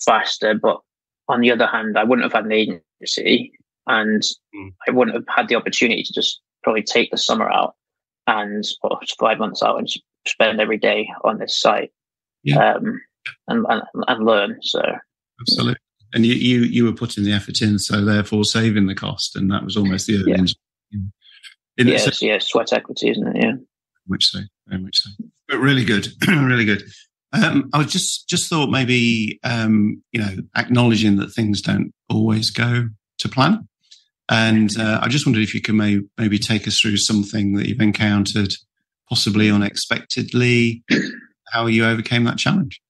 faster. 0.04 0.54
But 0.54 0.80
on 1.28 1.40
the 1.40 1.50
other 1.50 1.66
hand, 1.66 1.98
I 1.98 2.04
wouldn't 2.04 2.24
have 2.24 2.32
had 2.32 2.44
an 2.44 2.52
agency 2.52 3.52
and 3.86 4.22
mm. 4.54 4.72
I 4.86 4.90
wouldn't 4.90 5.16
have 5.16 5.24
had 5.34 5.48
the 5.48 5.56
opportunity 5.56 6.02
to 6.02 6.12
just 6.12 6.40
probably 6.62 6.82
take 6.82 7.10
the 7.10 7.18
summer 7.18 7.50
out 7.50 7.74
and 8.26 8.64
or 8.82 8.98
five 9.18 9.38
months 9.38 9.62
out 9.62 9.78
and 9.78 9.88
spend 10.26 10.60
every 10.60 10.78
day 10.78 11.08
on 11.24 11.38
this 11.38 11.58
site 11.58 11.90
yeah. 12.42 12.74
um, 12.74 13.00
and, 13.48 13.66
and, 13.68 13.82
and 14.06 14.24
learn. 14.24 14.58
So 14.62 14.82
absolutely. 15.40 15.76
And 16.12 16.26
you, 16.26 16.34
you 16.34 16.60
you 16.62 16.84
were 16.84 16.92
putting 16.92 17.22
the 17.22 17.32
effort 17.32 17.62
in, 17.62 17.78
so 17.78 18.04
therefore 18.04 18.44
saving 18.44 18.86
the 18.86 18.96
cost, 18.96 19.36
and 19.36 19.48
that 19.52 19.64
was 19.64 19.76
almost 19.76 20.08
the 20.08 20.18
earnings. 20.18 20.56
Yeah. 21.86 21.92
Yes, 21.92 22.22
yeah, 22.22 22.38
sweat 22.40 22.72
equity, 22.72 23.10
isn't 23.10 23.36
it? 23.36 23.42
Yeah. 23.42 23.52
Much 24.08 24.26
so, 24.26 24.40
very 24.66 24.82
much 24.82 24.98
so. 24.98 25.10
But 25.48 25.58
really 25.58 25.84
good, 25.84 26.08
really 26.28 26.64
good. 26.64 26.82
Um, 27.32 27.70
I 27.72 27.78
was 27.78 27.92
just 27.92 28.28
just 28.28 28.48
thought 28.48 28.70
maybe 28.70 29.38
um, 29.44 30.02
you 30.12 30.20
know 30.20 30.36
acknowledging 30.56 31.16
that 31.16 31.28
things 31.28 31.60
don't 31.60 31.92
always 32.08 32.50
go 32.50 32.88
to 33.18 33.28
plan, 33.28 33.68
and 34.28 34.70
uh, 34.78 35.00
I 35.02 35.08
just 35.08 35.26
wondered 35.26 35.42
if 35.42 35.54
you 35.54 35.60
could 35.60 35.74
may, 35.74 36.00
maybe 36.18 36.38
take 36.38 36.66
us 36.66 36.80
through 36.80 36.96
something 36.96 37.54
that 37.54 37.68
you've 37.68 37.80
encountered, 37.80 38.52
possibly 39.08 39.50
unexpectedly, 39.50 40.82
how 41.52 41.66
you 41.66 41.84
overcame 41.84 42.24
that 42.24 42.38
challenge. 42.38 42.80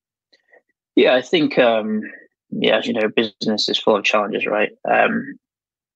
Yeah, 0.96 1.14
I 1.14 1.22
think 1.22 1.58
um, 1.58 2.02
yeah, 2.50 2.78
as 2.78 2.86
you 2.86 2.94
know, 2.94 3.08
business 3.08 3.68
is 3.68 3.78
full 3.78 3.96
of 3.96 4.04
challenges, 4.04 4.46
right? 4.46 4.70
Um, 4.90 5.38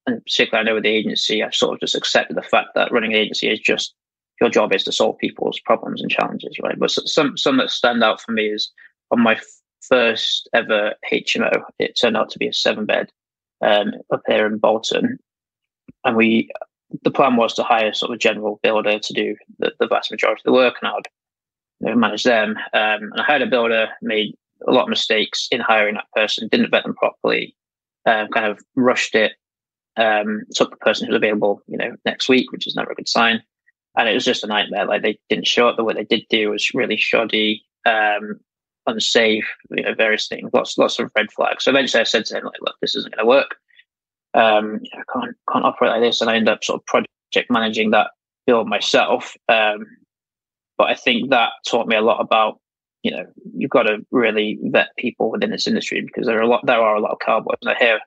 and 0.06 0.22
particularly 0.24 0.60
I 0.60 0.68
know 0.68 0.74
with 0.74 0.84
the 0.84 0.90
agency, 0.90 1.42
I've 1.42 1.54
sort 1.54 1.74
of 1.74 1.80
just 1.80 1.94
accepted 1.94 2.36
the 2.36 2.42
fact 2.42 2.70
that 2.74 2.92
running 2.92 3.12
an 3.12 3.18
agency 3.18 3.48
is 3.48 3.60
just 3.60 3.94
your 4.40 4.50
job 4.50 4.72
is 4.72 4.84
to 4.84 4.92
solve 4.92 5.18
people's 5.18 5.60
problems 5.60 6.02
and 6.02 6.10
challenges, 6.10 6.58
right? 6.62 6.78
But 6.78 6.90
some 6.90 7.36
some 7.36 7.56
that 7.58 7.70
stand 7.70 8.02
out 8.02 8.20
for 8.20 8.32
me 8.32 8.48
is 8.48 8.70
on 9.10 9.20
my 9.20 9.38
first 9.80 10.48
ever 10.52 10.94
HMO, 11.12 11.62
it 11.78 11.98
turned 12.00 12.16
out 12.16 12.30
to 12.30 12.38
be 12.38 12.48
a 12.48 12.52
seven 12.52 12.86
bed 12.86 13.10
um, 13.62 13.92
up 14.12 14.22
here 14.26 14.46
in 14.46 14.58
Bolton, 14.58 15.18
and 16.04 16.16
we 16.16 16.50
the 17.02 17.10
plan 17.10 17.36
was 17.36 17.54
to 17.54 17.62
hire 17.62 17.92
sort 17.92 18.10
of 18.10 18.14
a 18.14 18.18
general 18.18 18.60
builder 18.62 18.98
to 18.98 19.12
do 19.12 19.36
the, 19.58 19.72
the 19.80 19.86
vast 19.86 20.10
majority 20.10 20.40
of 20.40 20.44
the 20.44 20.52
work, 20.52 20.76
and 20.80 20.88
I 20.90 20.94
would 20.94 21.08
you 21.80 21.88
know, 21.88 21.96
manage 21.96 22.24
them. 22.24 22.56
Um, 22.72 23.02
and 23.12 23.20
I 23.20 23.24
hired 23.24 23.42
a 23.42 23.46
builder, 23.46 23.88
made 24.02 24.34
a 24.66 24.72
lot 24.72 24.84
of 24.84 24.88
mistakes 24.88 25.48
in 25.50 25.60
hiring 25.60 25.94
that 25.94 26.10
person, 26.14 26.48
didn't 26.48 26.70
vet 26.70 26.84
them 26.84 26.94
properly, 26.94 27.56
um, 28.06 28.28
kind 28.28 28.46
of 28.46 28.60
rushed 28.76 29.14
it, 29.14 29.32
um, 29.96 30.42
took 30.54 30.70
the 30.70 30.76
person 30.76 31.06
who's 31.06 31.16
available, 31.16 31.62
you 31.66 31.76
know, 31.76 31.96
next 32.04 32.28
week, 32.28 32.50
which 32.52 32.66
is 32.66 32.74
never 32.74 32.92
a 32.92 32.94
good 32.94 33.08
sign. 33.08 33.42
and 33.96 34.08
it 34.08 34.14
was 34.14 34.24
just 34.24 34.44
a 34.44 34.48
nightmare. 34.48 34.86
Like 34.86 35.02
they 35.02 35.18
didn't 35.28 35.46
show 35.46 35.68
up. 35.68 35.76
The 35.76 35.84
way 35.84 35.94
they 35.94 36.04
did 36.04 36.24
do 36.28 36.50
was 36.50 36.74
really 36.74 36.96
shoddy, 36.96 37.64
um, 37.86 38.40
unsafe, 38.86 39.46
you 39.70 39.82
know, 39.82 39.94
various 39.94 40.26
things. 40.28 40.50
Lots, 40.52 40.76
lots 40.76 40.98
of 40.98 41.10
red 41.16 41.30
flags. 41.32 41.64
So 41.64 41.70
eventually, 41.70 42.00
I 42.00 42.04
said 42.04 42.24
to 42.26 42.38
him, 42.38 42.44
like, 42.44 42.60
"Look, 42.60 42.76
this 42.80 42.94
isn't 42.96 43.14
going 43.14 43.24
to 43.24 43.28
work. 43.28 43.56
Um, 44.34 44.80
you 44.82 44.90
know, 44.94 45.02
I 45.08 45.12
can't 45.12 45.36
can't 45.52 45.64
operate 45.64 45.92
like 45.92 46.02
this." 46.02 46.20
And 46.20 46.30
I 46.30 46.36
ended 46.36 46.52
up 46.52 46.64
sort 46.64 46.80
of 46.80 46.86
project 46.86 47.50
managing 47.50 47.90
that 47.92 48.10
build 48.46 48.68
myself. 48.68 49.34
Um, 49.48 49.86
but 50.76 50.88
I 50.88 50.94
think 50.94 51.30
that 51.30 51.52
taught 51.68 51.86
me 51.86 51.96
a 51.96 52.02
lot 52.02 52.20
about 52.20 52.58
you 53.04 53.10
know 53.12 53.26
you've 53.54 53.70
got 53.70 53.84
to 53.84 54.04
really 54.10 54.58
vet 54.64 54.88
people 54.98 55.30
within 55.30 55.50
this 55.50 55.66
industry 55.68 56.00
because 56.00 56.26
there 56.26 56.38
are 56.38 56.42
a 56.42 56.48
lot 56.48 56.66
there 56.66 56.80
are 56.80 56.96
a 56.96 57.00
lot 57.00 57.12
of 57.12 57.18
cowboys. 57.24 57.58
And 57.62 57.70
I 57.70 57.74
hear 57.78 58.00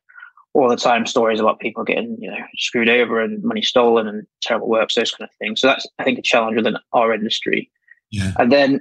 all 0.57 0.67
the 0.67 0.75
time 0.75 1.05
stories 1.05 1.39
about 1.39 1.59
people 1.59 1.83
getting 1.83 2.17
you 2.19 2.31
know 2.31 2.43
screwed 2.57 2.89
over 2.89 3.21
and 3.21 3.43
money 3.43 3.61
stolen 3.61 4.07
and 4.07 4.25
terrible 4.41 4.67
works, 4.67 4.95
those 4.95 5.11
kind 5.11 5.29
of 5.29 5.35
things. 5.37 5.61
So 5.61 5.67
that's 5.67 5.87
I 5.99 6.03
think 6.03 6.17
a 6.17 6.23
challenge 6.23 6.55
within 6.57 6.77
our 6.93 7.13
industry. 7.13 7.69
Yeah. 8.09 8.33
And 8.39 8.51
then 8.51 8.79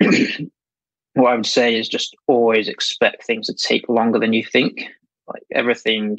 what 1.14 1.32
I 1.32 1.34
would 1.34 1.44
say 1.44 1.74
is 1.74 1.88
just 1.88 2.14
always 2.28 2.68
expect 2.68 3.24
things 3.24 3.48
to 3.48 3.54
take 3.54 3.88
longer 3.88 4.20
than 4.20 4.32
you 4.32 4.44
think. 4.44 4.84
Like 5.26 5.42
everything, 5.52 6.18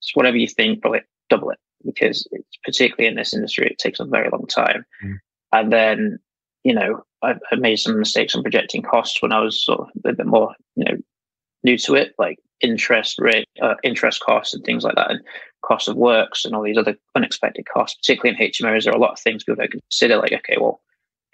it's 0.00 0.14
whatever 0.14 0.38
you 0.38 0.48
think, 0.48 0.80
probably 0.80 1.02
double 1.28 1.50
it 1.50 1.58
because 1.84 2.26
it's 2.32 2.56
particularly 2.64 3.08
in 3.08 3.16
this 3.16 3.34
industry, 3.34 3.66
it 3.66 3.78
takes 3.78 4.00
a 4.00 4.06
very 4.06 4.30
long 4.30 4.46
time. 4.46 4.86
Mm. 5.04 5.18
And 5.52 5.72
then, 5.72 6.18
you 6.64 6.74
know, 6.74 7.04
I've, 7.22 7.38
I've, 7.52 7.58
made 7.58 7.76
some 7.76 7.98
mistakes 7.98 8.34
on 8.34 8.42
projecting 8.42 8.82
costs 8.82 9.20
when 9.20 9.32
I 9.32 9.40
was 9.40 9.62
sort 9.62 9.80
of 9.80 9.88
a 10.04 10.14
bit 10.14 10.26
more, 10.26 10.54
you 10.74 10.84
know, 10.84 10.96
new 11.66 11.76
to 11.76 11.94
it, 11.94 12.14
like 12.18 12.38
interest 12.62 13.16
rate, 13.18 13.48
uh, 13.60 13.74
interest 13.82 14.20
costs 14.20 14.54
and 14.54 14.64
things 14.64 14.84
like 14.84 14.94
that, 14.94 15.10
and 15.10 15.20
cost 15.62 15.88
of 15.88 15.96
works 15.96 16.44
and 16.44 16.54
all 16.54 16.62
these 16.62 16.78
other 16.78 16.96
unexpected 17.14 17.66
costs. 17.66 17.98
Particularly 17.98 18.38
in 18.40 18.50
HMOs, 18.50 18.84
there 18.84 18.94
are 18.94 18.96
a 18.96 19.00
lot 19.00 19.12
of 19.12 19.18
things 19.18 19.44
people 19.44 19.56
don't 19.56 19.70
consider. 19.70 20.16
Like, 20.16 20.32
okay, 20.32 20.56
well, 20.58 20.80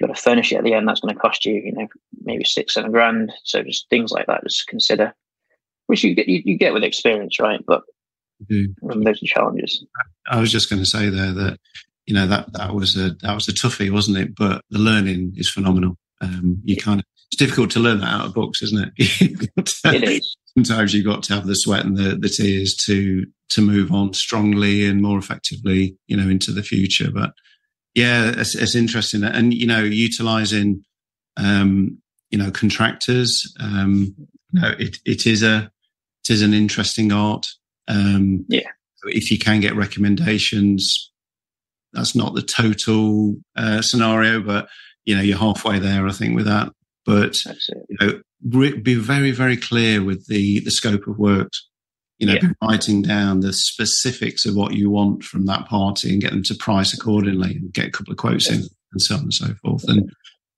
you've 0.01 0.09
got 0.09 0.17
to 0.17 0.23
furnish 0.23 0.51
it 0.51 0.57
at 0.57 0.65
the 0.65 0.75
end. 0.75 0.89
That's 0.89 1.01
going 1.01 1.15
to 1.15 1.21
cost 1.21 1.45
you, 1.45 1.55
you 1.55 1.73
know, 1.73 1.87
maybe 2.23 2.45
six, 2.45 2.75
seven 2.75 2.91
grand. 2.91 3.33
So 3.45 3.63
just 3.63 3.89
things 3.91 4.11
like 4.11 4.27
that, 4.27 4.43
just 4.43 4.67
consider, 4.67 5.15
which 5.87 6.03
you 6.03 6.15
get 6.15 6.29
you, 6.29 6.43
you 6.45 6.59
get 6.59 6.73
with 6.73 6.83
experience, 6.83 7.39
right? 7.39 7.61
But 7.65 7.83
um, 8.91 9.03
those 9.03 9.23
are 9.23 9.27
challenges. 9.27 9.85
I 10.29 10.41
was 10.41 10.51
just 10.51 10.69
going 10.69 10.83
to 10.83 10.89
say 10.89 11.09
there 11.09 11.33
that 11.33 11.59
you 12.07 12.15
know 12.15 12.27
that 12.27 12.53
that 12.55 12.75
was 12.75 12.97
a 12.97 13.11
that 13.23 13.35
was 13.35 13.47
a 13.49 13.53
toughie, 13.53 13.93
wasn't 13.93 14.19
it? 14.19 14.35
But 14.35 14.63
the 14.71 14.79
learning 14.79 15.35
is 15.37 15.49
phenomenal. 15.51 15.97
Um, 16.21 16.61
you 16.65 16.77
kind 16.77 17.01
of 17.01 17.07
it's 17.33 17.39
difficult 17.39 17.71
to 17.71 17.81
learn 17.81 18.01
that 18.01 18.13
out 18.13 18.27
of 18.27 18.35
books, 18.35 18.63
isn't 18.63 18.93
it? 18.97 19.51
it 19.87 20.05
is. 20.05 20.37
Sometimes 20.55 20.93
you've 20.93 21.07
got 21.07 21.23
to 21.25 21.35
have 21.35 21.47
the 21.47 21.55
sweat 21.55 21.87
and 21.87 21.97
the, 21.97 22.17
the 22.17 22.29
tears 22.29 22.75
to 22.85 23.25
to 23.49 23.63
move 23.63 23.91
on 23.91 24.13
strongly 24.13 24.87
and 24.87 25.01
more 25.01 25.19
effectively, 25.19 25.97
you 26.07 26.17
know, 26.17 26.29
into 26.29 26.53
the 26.53 26.63
future. 26.63 27.11
But 27.11 27.33
yeah, 27.95 28.33
it's, 28.37 28.55
it's 28.55 28.75
interesting, 28.75 29.25
and 29.25 29.55
you 29.55 29.67
know, 29.67 29.83
utilizing 29.83 30.85
um, 31.39 31.99
you 32.31 32.37
know 32.37 32.51
contractors. 32.51 33.43
Um, 33.59 34.15
you 34.53 34.61
know, 34.61 34.75
it 34.79 34.99
it 35.07 35.27
is 35.27 35.43
a 35.43 35.71
it 36.25 36.31
is 36.31 36.43
an 36.43 36.53
interesting 36.53 37.13
art. 37.13 37.47
Um, 37.89 38.45
yeah, 38.49 38.69
if 39.05 39.31
you 39.31 39.39
can 39.39 39.61
get 39.61 39.75
recommendations, 39.75 41.11
that's 41.95 42.15
not 42.15 42.35
the 42.35 42.43
total 42.43 43.37
uh, 43.57 43.81
scenario, 43.81 44.43
but 44.43 44.69
you 45.07 45.17
know, 45.17 45.23
you're 45.23 45.39
halfway 45.39 45.79
there, 45.79 46.07
I 46.07 46.13
think, 46.13 46.37
with 46.37 46.45
that. 46.45 46.73
But 47.05 47.37
you 47.45 47.97
know, 48.01 48.21
be 48.49 48.95
very, 48.95 49.31
very 49.31 49.57
clear 49.57 50.03
with 50.03 50.27
the 50.27 50.61
the 50.61 50.71
scope 50.71 51.07
of 51.07 51.19
works. 51.19 51.69
You 52.19 52.29
know, 52.29 52.35
yeah. 52.41 52.51
writing 52.63 53.03
down 53.03 53.41
the 53.41 53.53
specifics 53.53 54.47
of 54.47 54.55
what 54.55 54.75
you 54.75 54.91
want 54.91 55.25
from 55.25 55.47
that 55.47 55.67
party 55.67 56.13
and 56.13 56.23
get 56.23 56.31
them 56.31 56.45
to 56.45 56.55
price 56.55 56.95
accordingly, 56.95 57.57
and 57.57 57.73
get 57.73 57.89
a 57.89 57.91
couple 57.91 58.13
of 58.13 58.19
quotes 58.19 58.49
in, 58.49 58.63
and 58.93 59.03
so 59.03 59.17
on 59.17 59.23
and 59.23 59.35
so 59.35 59.55
forth, 59.63 59.85
and 59.89 60.11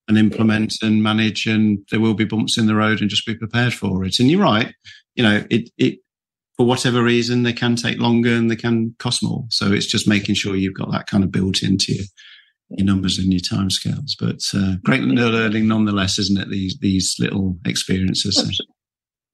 and 0.06 0.18
implement 0.18 0.74
and 0.82 1.02
manage. 1.02 1.46
And 1.46 1.78
there 1.90 2.00
will 2.00 2.14
be 2.14 2.26
bumps 2.26 2.58
in 2.58 2.66
the 2.66 2.74
road, 2.74 3.00
and 3.00 3.08
just 3.08 3.26
be 3.26 3.34
prepared 3.34 3.72
for 3.72 4.04
it. 4.04 4.18
And 4.18 4.30
you're 4.30 4.42
right. 4.42 4.74
You 5.14 5.22
know, 5.22 5.46
it 5.48 5.70
it 5.78 6.00
for 6.58 6.66
whatever 6.66 7.02
reason 7.02 7.42
they 7.42 7.52
can 7.52 7.76
take 7.76 7.98
longer 7.98 8.30
and 8.30 8.50
they 8.50 8.56
can 8.56 8.94
cost 8.98 9.22
more. 9.22 9.44
So 9.50 9.72
it's 9.72 9.86
just 9.86 10.06
making 10.06 10.36
sure 10.36 10.54
you've 10.54 10.74
got 10.74 10.92
that 10.92 11.06
kind 11.06 11.24
of 11.24 11.32
built 11.32 11.62
into 11.62 11.94
you 11.94 12.04
your 12.70 12.86
numbers 12.86 13.18
and 13.18 13.32
your 13.32 13.40
timescales. 13.40 14.12
But 14.18 14.40
uh, 14.54 14.76
great 14.84 15.02
learning 15.02 15.68
nonetheless, 15.68 16.18
isn't 16.18 16.40
it? 16.40 16.50
These 16.50 16.78
these 16.80 17.14
little 17.18 17.56
experiences. 17.64 18.36
Absolutely. 18.36 18.66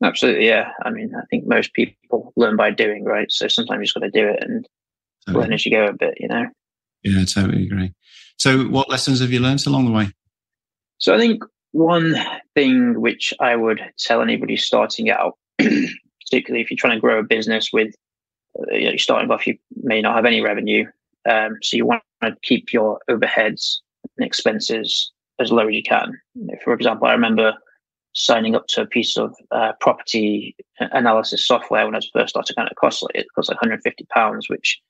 Absolutely, 0.03 0.47
yeah. 0.47 0.71
I 0.83 0.91
mean, 0.91 1.13
I 1.15 1.25
think 1.31 1.47
most 1.47 1.75
people 1.75 2.33
learn 2.37 2.57
by 2.57 2.71
doing, 2.71 3.05
right? 3.05 3.31
So 3.31 3.49
sometimes 3.49 3.81
you 3.81 3.85
just 3.85 3.95
got 3.95 4.01
to 4.01 4.11
do 4.11 4.29
it 4.29 4.43
and 4.43 4.67
totally. 5.27 5.45
learn 5.45 5.53
as 5.53 5.67
you 5.67 5.73
go 5.73 5.87
a 5.87 5.93
bit, 5.93 6.15
you 6.19 6.29
know. 6.29 6.47
Yeah, 7.03 7.25
totally 7.25 7.67
agree. 7.67 7.93
So, 8.39 8.65
what 8.65 8.89
lessons 8.89 9.21
have 9.21 9.31
you 9.31 9.41
learned 9.41 9.67
along 9.67 9.85
the 9.87 9.93
way? 9.93 10.11
So, 10.99 11.15
I 11.15 11.19
think 11.19 11.43
one 11.73 12.15
thing 12.55 13.01
which 13.01 13.35
I 13.41 13.57
would 13.57 13.81
tell 13.99 14.23
anybody 14.23 14.57
starting 14.57 15.11
out, 15.11 15.35
particularly 15.59 16.63
if 16.63 16.71
you're 16.71 16.79
trying 16.79 16.97
to 16.97 17.01
grow 17.01 17.19
a 17.19 17.23
business 17.23 17.71
with, 17.73 17.95
uh, 18.59 18.75
you 18.75 18.91
know, 18.91 18.97
starting 18.97 19.31
off, 19.31 19.47
you 19.47 19.59
may 19.77 20.01
not 20.01 20.17
have 20.17 20.25
any 20.25 20.41
revenue, 20.41 20.87
um, 21.29 21.57
so 21.63 21.77
you 21.77 21.87
want 21.87 22.03
to 22.23 22.35
keep 22.43 22.73
your 22.73 23.01
overheads 23.09 23.77
and 24.17 24.27
expenses 24.27 25.13
as 25.39 25.53
low 25.53 25.69
as 25.69 25.75
you 25.75 25.83
can. 25.83 26.19
For 26.65 26.73
example, 26.73 27.07
I 27.07 27.13
remember 27.13 27.55
signing 28.15 28.55
up 28.55 28.67
to 28.69 28.83
a 28.83 28.87
piece 28.87 29.17
of 29.17 29.35
uh, 29.51 29.73
property 29.81 30.57
analysis 30.79 31.47
software 31.47 31.85
when 31.85 31.95
I 31.95 31.99
was 31.99 32.11
first 32.13 32.31
started, 32.31 32.57
kind 32.57 32.69
of 32.69 32.77
costly. 32.77 33.11
It 33.15 33.27
cost 33.35 33.49
like 33.49 33.57
150 33.57 34.07
pounds, 34.13 34.49
which 34.49 34.81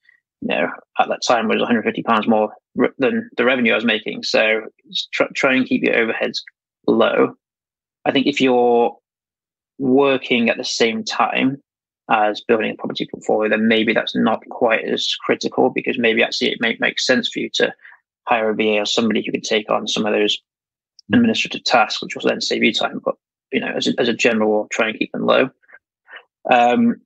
you 0.41 0.49
know 0.49 0.69
at 0.99 1.09
that 1.09 1.21
time 1.27 1.49
was 1.49 1.59
150 1.59 2.03
pounds 2.03 2.27
more 2.27 2.53
than 2.99 3.29
the 3.37 3.45
revenue 3.45 3.73
I 3.73 3.77
was 3.77 3.85
making. 3.85 4.23
So 4.23 4.63
try 5.35 5.55
and 5.55 5.67
keep 5.67 5.83
your 5.83 5.95
overheads 5.95 6.39
low. 6.87 7.35
I 8.05 8.13
think 8.13 8.27
if 8.27 8.41
you're 8.41 8.97
working 9.79 10.49
at 10.49 10.57
the 10.57 10.65
same 10.65 11.05
time 11.05 11.63
as 12.11 12.41
building 12.41 12.73
a 12.73 12.75
property 12.75 13.07
portfolio, 13.11 13.49
then 13.49 13.69
maybe 13.69 13.95
that's 13.95 14.17
not 14.17 14.43
quite 14.51 14.85
as 14.85 15.15
critical 15.25 15.71
because 15.71 15.99
maybe 15.99 16.23
actually 16.23 16.51
it 16.51 16.61
may 16.61 16.77
make 16.81 16.99
sense 16.99 17.29
for 17.29 17.39
you 17.39 17.49
to 17.55 17.73
hire 18.27 18.51
a 18.51 18.55
VA 18.55 18.81
or 18.81 18.87
somebody 18.87 19.23
who 19.25 19.33
can 19.33 19.41
take 19.41 19.71
on 19.71 19.87
some 19.87 20.05
of 20.05 20.13
those 20.13 20.39
hmm. 21.09 21.15
administrative 21.15 21.65
tasks, 21.65 22.03
which 22.03 22.15
will 22.15 22.29
then 22.29 22.41
save 22.41 22.65
you 22.65 22.73
time. 22.73 23.01
But 23.05 23.15
you 23.53 23.61
know, 23.61 23.73
as 23.77 23.87
a, 23.87 23.93
as 23.99 24.09
a 24.09 24.15
general 24.15 24.51
rule, 24.51 24.69
try 24.71 24.89
and 24.89 24.99
keep 24.99 25.13
them 25.13 25.25
low. 25.25 25.51
Um, 26.51 26.97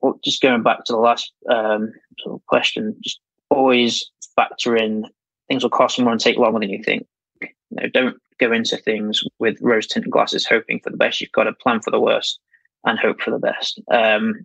well, 0.00 0.18
just 0.24 0.42
going 0.42 0.62
back 0.62 0.84
to 0.84 0.92
the 0.92 0.98
last 0.98 1.32
um, 1.48 1.92
sort 2.20 2.34
of 2.34 2.46
question, 2.46 2.96
just 3.02 3.20
always 3.50 4.10
factor 4.34 4.76
in 4.76 5.06
things 5.48 5.62
will 5.62 5.70
cost 5.70 5.98
more 6.00 6.12
and 6.12 6.20
take 6.20 6.38
longer 6.38 6.60
than 6.60 6.70
you 6.70 6.82
think. 6.82 7.06
You 7.40 7.48
know, 7.70 7.88
don't 7.92 8.16
go 8.38 8.52
into 8.52 8.76
things 8.76 9.22
with 9.38 9.58
rose 9.60 9.86
tinted 9.86 10.10
glasses, 10.10 10.46
hoping 10.46 10.80
for 10.80 10.90
the 10.90 10.96
best. 10.96 11.20
You've 11.20 11.32
got 11.32 11.44
to 11.44 11.52
plan 11.52 11.80
for 11.80 11.90
the 11.90 12.00
worst 12.00 12.40
and 12.84 12.98
hope 12.98 13.20
for 13.20 13.30
the 13.30 13.38
best. 13.38 13.80
Um, 13.90 14.44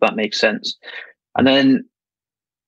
if 0.00 0.08
that 0.08 0.16
makes 0.16 0.40
sense. 0.40 0.76
And 1.36 1.46
then 1.46 1.84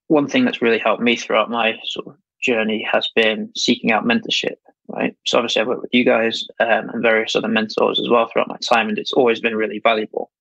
one 0.07 0.27
thing 0.27 0.45
that's 0.45 0.61
really 0.61 0.79
helped 0.79 1.01
me 1.01 1.15
throughout 1.15 1.49
my 1.49 1.75
sort 1.83 2.07
of 2.07 2.15
journey 2.41 2.87
has 2.91 3.09
been 3.15 3.51
seeking 3.55 3.91
out 3.91 4.05
mentorship. 4.05 4.55
Right. 4.87 5.15
So 5.27 5.37
obviously 5.37 5.61
I've 5.61 5.67
worked 5.67 5.83
with 5.83 5.93
you 5.93 6.03
guys 6.03 6.45
um, 6.59 6.89
and 6.89 7.03
various 7.03 7.35
other 7.35 7.47
mentors 7.47 7.99
as 7.99 8.09
well 8.09 8.27
throughout 8.27 8.47
my 8.47 8.57
time, 8.57 8.89
and 8.89 8.97
it's 8.97 9.13
always 9.13 9.39
been 9.39 9.55
really 9.55 9.79
valuable. 9.83 10.31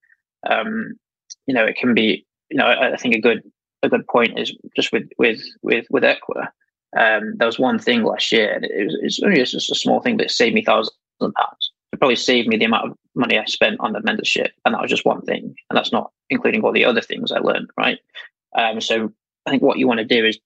Um, 0.49 0.95
you 1.47 1.55
know, 1.55 1.65
it 1.65 1.77
can 1.77 1.95
be. 1.95 2.25
You 2.49 2.57
know, 2.57 2.65
I, 2.65 2.95
I, 2.95 2.97
think 2.97 3.15
a 3.15 3.21
good 3.21 3.43
a 3.83 3.91
good 3.91 4.07
point 4.07 4.39
is 4.39 4.57
just 4.75 4.91
with 4.91 5.11
with 5.19 5.43
with 5.61 5.85
with 5.91 6.03
Equa. 6.03 6.49
Um, 6.97 7.35
there 7.37 7.47
was 7.47 7.59
one 7.59 7.79
thing 7.79 8.05
last 8.05 8.33
year, 8.33 8.55
and 8.55 8.65
it 8.65 8.85
was, 8.87 8.97
it's 9.03 9.23
only 9.23 9.37
just 9.37 9.71
a 9.71 9.75
small 9.75 10.01
thing, 10.01 10.17
but 10.17 10.27
it 10.27 10.31
saved 10.31 10.55
me 10.55 10.65
thousands 10.65 10.97
of 11.21 11.35
pounds. 11.35 11.73
It 11.93 11.99
probably 11.99 12.17
saved 12.17 12.49
me 12.49 12.57
the 12.57 12.65
amount 12.65 12.91
of 12.91 12.97
money 13.19 13.39
I 13.39 13.45
spent 13.47 13.81
on 13.81 13.93
the 13.93 14.01
mentorship, 14.01 14.51
and 14.65 14.75
that 14.75 14.81
was 14.81 14.91
just 14.91 15.05
one 15.05 15.23
thing, 15.23 15.55
and 15.69 15.77
that's 15.77 15.93
not 15.93 16.11
including 16.31 16.63
all 16.63 16.73
the 16.73 16.85
other 16.85 17.01
things 17.01 17.33
I 17.33 17.39
learned, 17.39 17.71
right? 17.77 17.99
Um, 18.57 18.81
so 18.81 19.13
I 19.47 19.51
think 19.51 19.63
what 19.63 19.79
you 19.79 19.87
want 19.87 19.99
to 19.99 20.05
do 20.05 20.25
is 20.25 20.39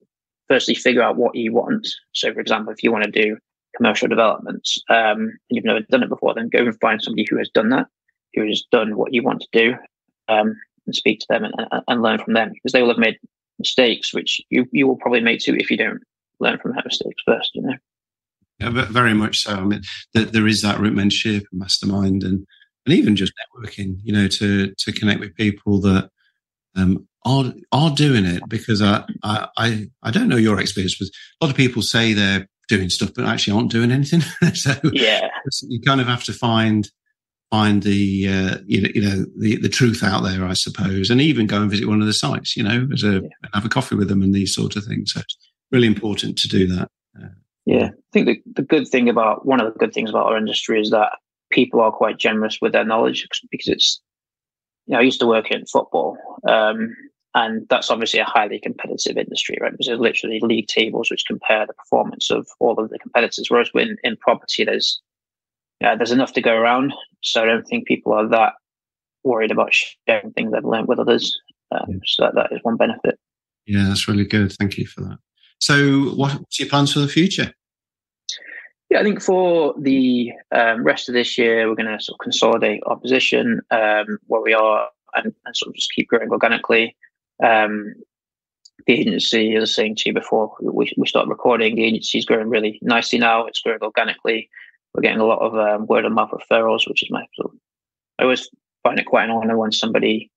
firstly 0.49 0.75
figure 0.75 1.03
out 1.03 1.17
what 1.17 1.35
you 1.35 1.53
want. 1.53 1.89
So, 2.13 2.33
for 2.33 2.41
example, 2.41 2.73
if 2.73 2.83
you 2.83 2.93
want 2.93 3.05
to 3.05 3.11
do 3.11 3.37
commercial 3.77 4.09
developments 4.09 4.79
um, 4.91 5.21
and 5.21 5.41
you've 5.51 5.65
never 5.65 5.81
done 5.81 6.03
it 6.03 6.09
before, 6.09 6.35
then 6.35 6.49
go 6.49 6.59
and 6.59 6.79
find 6.81 7.01
somebody 7.01 7.27
who 7.29 7.39
has 7.39 7.49
done 7.49 7.71
that, 7.71 7.87
who 8.35 8.47
has 8.47 8.63
done 8.71 8.97
what 8.97 9.13
you 9.13 9.23
want 9.23 9.41
to 9.41 9.49
do, 9.53 9.75
um, 10.29 10.57
and 10.87 10.95
speak 10.95 11.21
to 11.21 11.27
them 11.29 11.45
and, 11.45 11.55
and, 11.87 12.03
learn 12.03 12.19
from 12.19 12.35
them 12.35 12.51
because 12.53 12.73
they 12.73 12.83
will 12.83 12.89
have 12.89 12.99
made 12.99 13.19
mistakes, 13.59 14.13
which 14.13 14.41
you, 14.51 14.67
you 14.73 14.87
will 14.87 14.97
probably 14.97 15.21
make 15.21 15.41
too 15.41 15.55
if 15.55 15.71
you 15.71 15.77
don't 15.77 16.03
learn 16.41 16.59
from 16.59 16.73
their 16.73 16.83
mistakes 16.85 17.23
first, 17.25 17.51
you 17.55 17.63
know. 17.63 17.77
Yeah, 18.59 18.71
very 18.91 19.15
much 19.15 19.39
so. 19.39 19.55
I 19.55 19.65
mean, 19.65 19.83
there 20.13 20.47
is 20.47 20.63
that 20.63 20.79
mentorship, 20.79 21.45
mastermind, 21.53 22.23
and 22.23 22.47
and 22.87 22.95
even 22.95 23.17
just 23.17 23.33
networking, 23.57 23.99
you 24.03 24.13
know, 24.13 24.29
to 24.29 24.73
to 24.77 24.93
connect 24.93 25.21
with 25.21 25.35
people 25.37 25.81
that 25.81 26.11
um, 26.77 27.07
are 27.25 27.53
are 27.71 27.91
doing 27.91 28.25
it. 28.25 28.43
Because 28.49 28.83
I, 28.83 29.05
I 29.23 29.89
I 30.03 30.11
don't 30.11 30.29
know 30.29 30.37
your 30.37 30.61
experience, 30.61 30.97
but 30.99 31.09
a 31.09 31.45
lot 31.45 31.51
of 31.51 31.57
people 31.57 31.83
say 31.83 32.13
they're 32.13 32.49
doing 32.69 32.89
stuff, 32.89 33.11
but 33.15 33.25
actually 33.25 33.57
aren't 33.57 33.71
doing 33.71 33.93
anything. 33.93 34.21
so 34.55 34.75
yeah, 34.93 35.29
you 35.63 35.81
kind 35.81 36.01
of 36.01 36.07
have 36.07 36.25
to 36.25 36.33
find 36.33 36.89
find 37.51 37.83
the 37.83 38.29
uh, 38.29 38.57
you 38.67 38.83
know 38.83 38.89
you 38.95 39.03
know 39.03 39.25
the 39.39 39.57
the 39.57 39.69
truth 39.69 40.03
out 40.03 40.23
there, 40.23 40.45
I 40.45 40.55
suppose, 40.55 41.11
and 41.11 41.21
even 41.21 41.47
go 41.47 41.61
and 41.61 41.71
visit 41.71 41.89
one 41.89 42.01
of 42.01 42.07
the 42.07 42.15
sites, 42.15 42.57
you 42.57 42.63
know, 42.63 42.89
as 42.93 43.05
a 43.05 43.21
yeah. 43.23 43.49
have 43.55 43.65
a 43.65 43.69
coffee 43.69 43.95
with 43.95 44.09
them 44.09 44.23
and 44.23 44.35
these 44.35 44.55
sort 44.55 44.77
of 44.77 44.85
things. 44.85 45.13
So 45.13 45.21
it's 45.21 45.37
really 45.71 45.87
important 45.87 46.39
to 46.39 46.49
do 46.49 46.67
that. 46.69 46.89
Uh, 47.17 47.29
Yeah, 47.67 47.87
I 47.87 48.11
think 48.13 48.27
the, 48.27 48.43
the 48.55 48.63
good 48.63 48.89
thing 48.89 49.09
about 49.09 49.47
one 49.47 49.61
of 49.61 49.73
the 49.73 49.79
good 49.79 49.93
things 49.93 50.11
about 50.11 50.27
our 50.27 50.37
industry 50.37 50.81
is 50.81 50.91
that 50.91 51.13
people 51.53 51.81
are 51.81 51.93
quite 51.93 52.19
generous 52.19 52.59
with 52.61 52.73
their 52.73 52.85
knowledge 52.85 53.27
because 53.51 53.69
it's, 53.69 54.01
you 54.87 54.93
know, 54.93 54.99
I 54.99 55.03
used 55.03 55.21
to 55.21 55.27
work 55.27 55.51
in 55.51 55.65
football, 55.67 56.17
um, 56.49 56.95
and 57.35 57.67
that's 57.71 57.91
obviously 57.91 58.21
a 58.21 58.25
highly 58.25 58.59
competitive 58.59 59.17
industry, 59.17 59.57
right? 59.61 59.73
Because 59.73 59.87
there's 59.87 60.01
literally 60.01 60.41
league 60.43 60.67
tables 60.67 61.11
which 61.11 61.25
compare 61.27 61.67
the 61.67 61.73
performance 61.73 62.31
of 62.31 62.47
all 62.61 62.79
of 62.79 62.91
the 62.91 62.99
competitors. 62.99 63.47
Whereas 63.49 63.71
in, 63.75 63.97
in 64.03 64.17
property, 64.17 64.65
there's 64.65 65.01
yeah, 65.81 65.97
there's 65.97 66.13
enough 66.13 66.33
to 66.35 66.41
go 66.41 66.53
around. 66.53 66.93
So 67.23 67.43
I 67.43 67.47
don't 67.47 67.67
think 67.67 67.87
people 67.87 68.13
are 68.13 68.29
that 68.29 68.53
worried 69.25 69.51
about 69.51 69.73
sharing 69.73 70.33
things 70.33 70.53
they've 70.53 70.65
learned 70.65 70.89
with 70.89 70.99
others. 70.99 71.37
Um, 71.73 72.01
so 72.05 72.25
that, 72.25 72.35
that 72.35 72.53
is 72.53 72.61
one 72.63 72.77
benefit. 72.77 73.19
Yeah, 73.67 73.85
that's 73.89 74.09
really 74.09 74.25
good. 74.25 74.53
Thank 74.53 74.79
you 74.79 74.87
for 74.87 75.01
that. 75.03 75.19
So, 75.61 76.11
what's 76.17 76.59
your 76.59 76.69
plans 76.69 76.93
for 76.93 76.99
the 76.99 77.09
future? 77.09 77.53
Yeah, 78.93 79.01
I 79.01 79.05
think 79.05 79.23
for 79.23 79.75
the 79.79 80.33
um, 80.55 80.85
rest 80.85 81.09
of 81.09 81.15
this 81.15 81.39
year, 81.39 81.67
we're 81.67 81.77
going 81.77 81.87
to 81.87 82.05
sort 82.05 82.17
of 82.17 82.23
consolidate 82.23 82.83
our 82.85 82.99
position 82.99 83.63
um, 83.71 84.19
where 84.27 84.43
we 84.43 84.53
are 84.53 84.87
and, 85.15 85.35
and, 85.47 85.57
sort 85.57 85.71
of 85.71 85.77
just 85.77 85.95
keep 85.95 86.09
growing 86.09 86.29
organically. 86.29 86.95
Um, 87.43 87.95
the 88.87 88.93
agency, 88.93 89.53
as 89.53 89.57
I 89.57 89.61
was 89.61 89.75
saying 89.75 89.97
to 89.97 90.11
you 90.11 90.13
before, 90.13 90.55
we, 90.61 90.93
we 90.99 91.07
start 91.07 91.27
recording. 91.27 91.75
The 91.75 91.85
agency 91.85 92.19
is 92.19 92.27
growing 92.27 92.51
really 92.51 92.79
nicely 92.83 93.19
now. 93.19 93.47
It's 93.47 93.63
growing 93.63 93.81
organically. 93.81 94.51
We're 94.93 95.01
getting 95.01 95.21
a 95.21 95.25
lot 95.25 95.39
of 95.39 95.55
um, 95.55 95.87
word 95.87 96.05
of 96.05 96.13
mouth 96.13 96.31
referrals, 96.31 96.87
which 96.87 97.03
is 97.03 97.11
my 97.11 97.25
sort 97.35 97.51
of, 97.51 97.59
I 98.19 98.25
always 98.25 98.51
find 98.83 98.99
it 98.99 99.07
quite 99.07 99.25
an 99.25 99.31
honor 99.31 99.57
when 99.57 99.73
somebody 99.73 100.31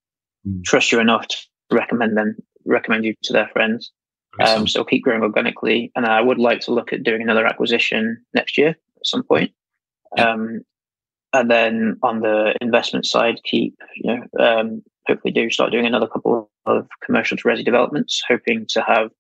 mm. 0.48 0.64
trusts 0.64 0.94
you 0.94 1.02
enough 1.02 1.28
to 1.28 1.38
recommend 1.72 2.16
them, 2.16 2.38
recommend 2.64 3.04
you 3.04 3.16
to 3.24 3.34
their 3.34 3.50
friends. 3.50 3.92
Um, 4.40 4.68
so 4.68 4.84
keep 4.84 5.04
growing 5.04 5.22
organically, 5.22 5.92
and 5.96 6.06
I 6.06 6.22
would 6.22 6.40
like 6.40 6.62
to 6.62 6.74
look 6.74 6.92
at 6.92 7.04
doing 7.04 7.22
another 7.22 7.46
acquisition 7.46 8.24
next 8.34 8.58
year 8.58 8.70
at 8.70 9.06
some 9.06 9.24
point. 9.24 9.52
Yeah. 10.18 10.32
Um, 10.32 10.62
and 11.34 11.52
then 11.52 11.98
on 12.02 12.22
the 12.22 12.56
investment 12.62 13.06
side, 13.06 13.42
keep 13.44 13.78
you 13.96 14.16
know 14.16 14.44
um, 14.44 14.84
hopefully 15.08 15.34
do 15.34 15.50
start 15.50 15.72
doing 15.72 15.86
another 15.86 16.08
couple 16.08 16.50
of 16.66 16.88
commercial 17.04 17.38
to 17.38 17.44
resi 17.44 17.64
developments, 17.64 18.22
hoping 18.28 18.66
to 18.70 18.82
have 18.82 19.12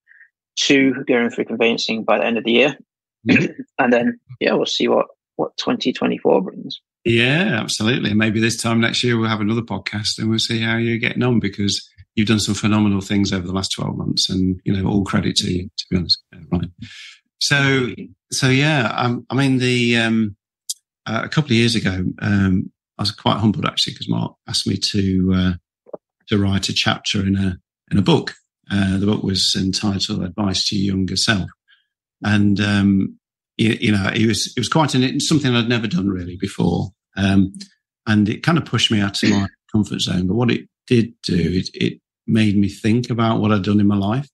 two 0.55 1.03
going 1.07 1.29
through 1.29 1.45
conveyancing 1.45 2.03
by 2.03 2.17
the 2.17 2.25
end 2.25 2.38
of 2.38 2.43
the 2.43 2.51
year, 2.51 2.77
and 3.27 3.93
then 3.93 4.19
yeah, 4.39 4.53
we'll 4.53 4.65
see 4.65 4.88
what 4.88 5.07
what 5.36 5.55
2024 5.57 6.41
brings. 6.41 6.79
Yeah, 7.03 7.60
absolutely. 7.62 8.13
Maybe 8.13 8.39
this 8.39 8.62
time 8.62 8.79
next 8.81 9.03
year 9.03 9.17
we'll 9.17 9.29
have 9.29 9.41
another 9.41 9.62
podcast 9.62 10.17
and 10.17 10.29
we'll 10.29 10.39
see 10.39 10.60
how 10.60 10.77
you're 10.77 10.98
getting 10.98 11.22
on 11.22 11.39
because 11.39 11.88
you've 12.15 12.27
done 12.27 12.39
some 12.39 12.55
phenomenal 12.55 13.01
things 13.01 13.34
over 13.34 13.45
the 13.45 13.53
last 13.53 13.74
12 13.74 13.98
months 13.98 14.29
and, 14.29 14.60
you 14.63 14.74
know, 14.74 14.89
all 14.89 15.03
credit 15.03 15.36
to 15.38 15.51
you, 15.51 15.69
to 15.77 15.86
be 15.89 15.98
honest. 15.98 16.24
Right. 16.51 16.69
So, 17.39 17.89
so 18.31 18.50
yeah, 18.50 18.93
um, 18.95 19.25
I 19.29 19.36
mean, 19.36 19.57
the, 19.57 19.98
um, 19.98 20.36
uh, 21.05 21.22
a 21.24 21.29
couple 21.29 21.50
of 21.50 21.57
years 21.57 21.75
ago, 21.75 22.05
um, 22.22 22.72
I 22.98 23.01
was 23.01 23.12
quite 23.12 23.38
humbled 23.38 23.65
actually 23.65 23.93
because 23.93 24.10
Mark 24.10 24.36
asked 24.48 24.65
me 24.65 24.77
to, 24.77 25.34
uh, 25.36 25.53
to 26.29 26.38
write 26.38 26.69
a 26.69 26.74
chapter 26.74 27.19
in 27.19 27.36
a, 27.36 27.57
in 27.91 27.98
a 27.98 28.01
book. 28.01 28.34
Uh, 28.72 28.98
the 28.98 29.05
book 29.05 29.22
was 29.22 29.55
entitled 29.57 30.24
Advice 30.24 30.67
to 30.69 30.75
Your 30.77 30.95
Younger 30.95 31.17
Self. 31.17 31.50
And, 32.24 32.60
um, 32.62 33.19
you, 33.57 33.77
you, 33.79 33.91
know, 33.91 34.10
it 34.13 34.25
was, 34.25 34.53
it 34.55 34.60
was 34.60 34.69
quite 34.69 34.95
an, 34.95 35.19
something 35.19 35.53
I'd 35.53 35.69
never 35.69 35.88
done 35.88 36.07
really 36.07 36.38
before. 36.38 36.91
Um, 37.17 37.53
and 38.07 38.27
it 38.29 38.43
kind 38.43 38.57
of 38.57 38.65
pushed 38.65 38.91
me 38.91 39.01
out 39.01 39.22
of 39.22 39.29
my 39.29 39.48
comfort 39.72 40.00
zone. 40.00 40.27
But 40.27 40.36
what 40.36 40.51
it 40.51 40.67
did 40.88 41.13
do, 41.22 41.36
it, 41.38 41.69
it 41.74 42.01
made 42.27 42.58
me 42.58 42.70
think 42.70 43.10
about 43.10 43.39
what 43.39 43.51
I'd 43.51 43.63
done 43.63 43.79
in 43.79 43.88
my 43.88 43.98
life. 43.98 44.27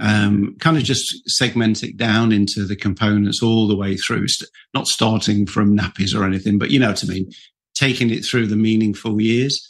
Um, 0.00 0.56
kind 0.58 0.78
of 0.78 0.84
just 0.84 1.28
segment 1.28 1.82
it 1.82 1.98
down 1.98 2.32
into 2.32 2.64
the 2.64 2.76
components 2.76 3.42
all 3.42 3.68
the 3.68 3.76
way 3.76 3.96
through, 3.96 4.26
not 4.72 4.88
starting 4.88 5.46
from 5.46 5.76
nappies 5.76 6.18
or 6.18 6.24
anything, 6.24 6.58
but 6.58 6.70
you 6.70 6.80
know 6.80 6.88
what 6.88 7.04
I 7.04 7.08
mean, 7.08 7.30
taking 7.74 8.10
it 8.10 8.24
through 8.24 8.46
the 8.46 8.56
meaningful 8.56 9.20
years. 9.20 9.68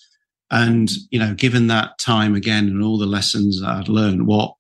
And, 0.51 0.91
you 1.11 1.19
know, 1.19 1.35
given 1.35 1.67
that 1.69 1.99
time 1.99 2.35
again 2.35 2.69
and 2.69 2.85
all 2.85 2.99
the 2.99 3.07
lessons 3.07 3.61
that 3.61 3.71
I'd 3.71 3.89
learned, 3.89 4.27
what, 4.27 4.55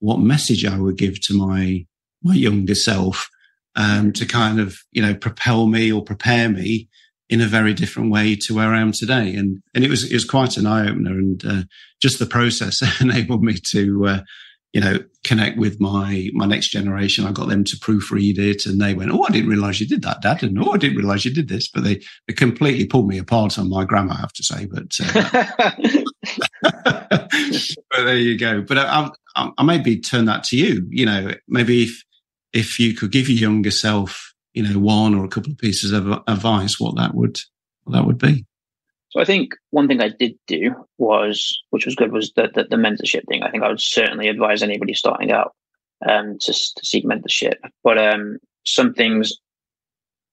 what 0.00 0.18
message 0.18 0.66
I 0.66 0.76
would 0.78 0.98
give 0.98 1.20
to 1.22 1.34
my, 1.34 1.86
my 2.22 2.34
younger 2.34 2.74
self, 2.74 3.30
um, 3.76 4.12
to 4.14 4.26
kind 4.26 4.60
of, 4.60 4.76
you 4.90 5.00
know, 5.00 5.14
propel 5.14 5.66
me 5.66 5.92
or 5.92 6.02
prepare 6.02 6.48
me 6.48 6.88
in 7.30 7.40
a 7.40 7.46
very 7.46 7.72
different 7.72 8.10
way 8.10 8.34
to 8.34 8.54
where 8.54 8.74
I 8.74 8.80
am 8.80 8.90
today. 8.90 9.34
And, 9.36 9.62
and 9.72 9.84
it 9.84 9.88
was, 9.88 10.04
it 10.04 10.12
was 10.12 10.24
quite 10.24 10.56
an 10.56 10.66
eye 10.66 10.90
opener 10.90 11.12
and, 11.12 11.42
uh, 11.44 11.62
just 12.02 12.18
the 12.18 12.26
process 12.26 12.82
enabled 13.00 13.42
me 13.42 13.56
to, 13.70 14.06
uh, 14.06 14.20
you 14.72 14.80
know, 14.80 14.98
connect 15.24 15.56
with 15.56 15.80
my, 15.80 16.28
my 16.32 16.46
next 16.46 16.70
generation. 16.70 17.24
I 17.24 17.32
got 17.32 17.48
them 17.48 17.62
to 17.64 17.76
proofread 17.76 18.38
it 18.38 18.66
and 18.66 18.80
they 18.80 18.94
went, 18.94 19.12
Oh, 19.12 19.22
I 19.22 19.30
didn't 19.30 19.48
realize 19.48 19.80
you 19.80 19.86
did 19.86 20.02
that, 20.02 20.22
dad. 20.22 20.42
And 20.42 20.60
oh, 20.60 20.72
I 20.72 20.76
didn't 20.76 20.96
realize 20.96 21.24
you 21.24 21.32
did 21.32 21.48
this, 21.48 21.68
but 21.68 21.84
they, 21.84 22.00
they 22.26 22.34
completely 22.34 22.86
pulled 22.86 23.08
me 23.08 23.18
apart 23.18 23.58
on 23.58 23.70
my 23.70 23.84
grammar, 23.84 24.12
I 24.12 24.20
have 24.20 24.32
to 24.32 24.42
say, 24.42 24.66
but, 24.66 24.96
uh, 25.00 25.44
but 27.90 28.04
there 28.04 28.16
you 28.16 28.36
go. 28.38 28.62
But 28.62 28.78
I, 28.78 29.08
I, 29.36 29.50
I 29.56 29.62
maybe 29.62 30.00
turn 30.00 30.24
that 30.24 30.42
to 30.44 30.56
you, 30.56 30.86
you 30.90 31.06
know, 31.06 31.32
maybe 31.46 31.84
if, 31.84 32.02
if 32.52 32.80
you 32.80 32.94
could 32.94 33.12
give 33.12 33.28
your 33.28 33.38
younger 33.38 33.70
self 33.70 34.29
you 34.52 34.62
know, 34.62 34.78
one 34.78 35.14
or 35.14 35.24
a 35.24 35.28
couple 35.28 35.52
of 35.52 35.58
pieces 35.58 35.92
of 35.92 36.22
advice, 36.26 36.78
what 36.78 36.96
that 36.96 37.14
would 37.14 37.38
what 37.84 37.94
that 37.94 38.06
would 38.06 38.18
be. 38.18 38.44
So 39.10 39.20
I 39.20 39.24
think 39.24 39.54
one 39.70 39.88
thing 39.88 40.00
I 40.00 40.08
did 40.08 40.34
do 40.46 40.72
was, 40.98 41.60
which 41.70 41.84
was 41.84 41.96
good, 41.96 42.12
was 42.12 42.32
the, 42.36 42.48
the, 42.54 42.64
the 42.64 42.76
mentorship 42.76 43.26
thing. 43.28 43.42
I 43.42 43.50
think 43.50 43.64
I 43.64 43.68
would 43.68 43.80
certainly 43.80 44.28
advise 44.28 44.62
anybody 44.62 44.94
starting 44.94 45.32
out 45.32 45.52
um, 46.08 46.36
to, 46.40 46.52
to 46.52 46.86
seek 46.86 47.04
mentorship. 47.04 47.54
But 47.82 47.98
um, 47.98 48.38
some 48.64 48.94
things 48.94 49.32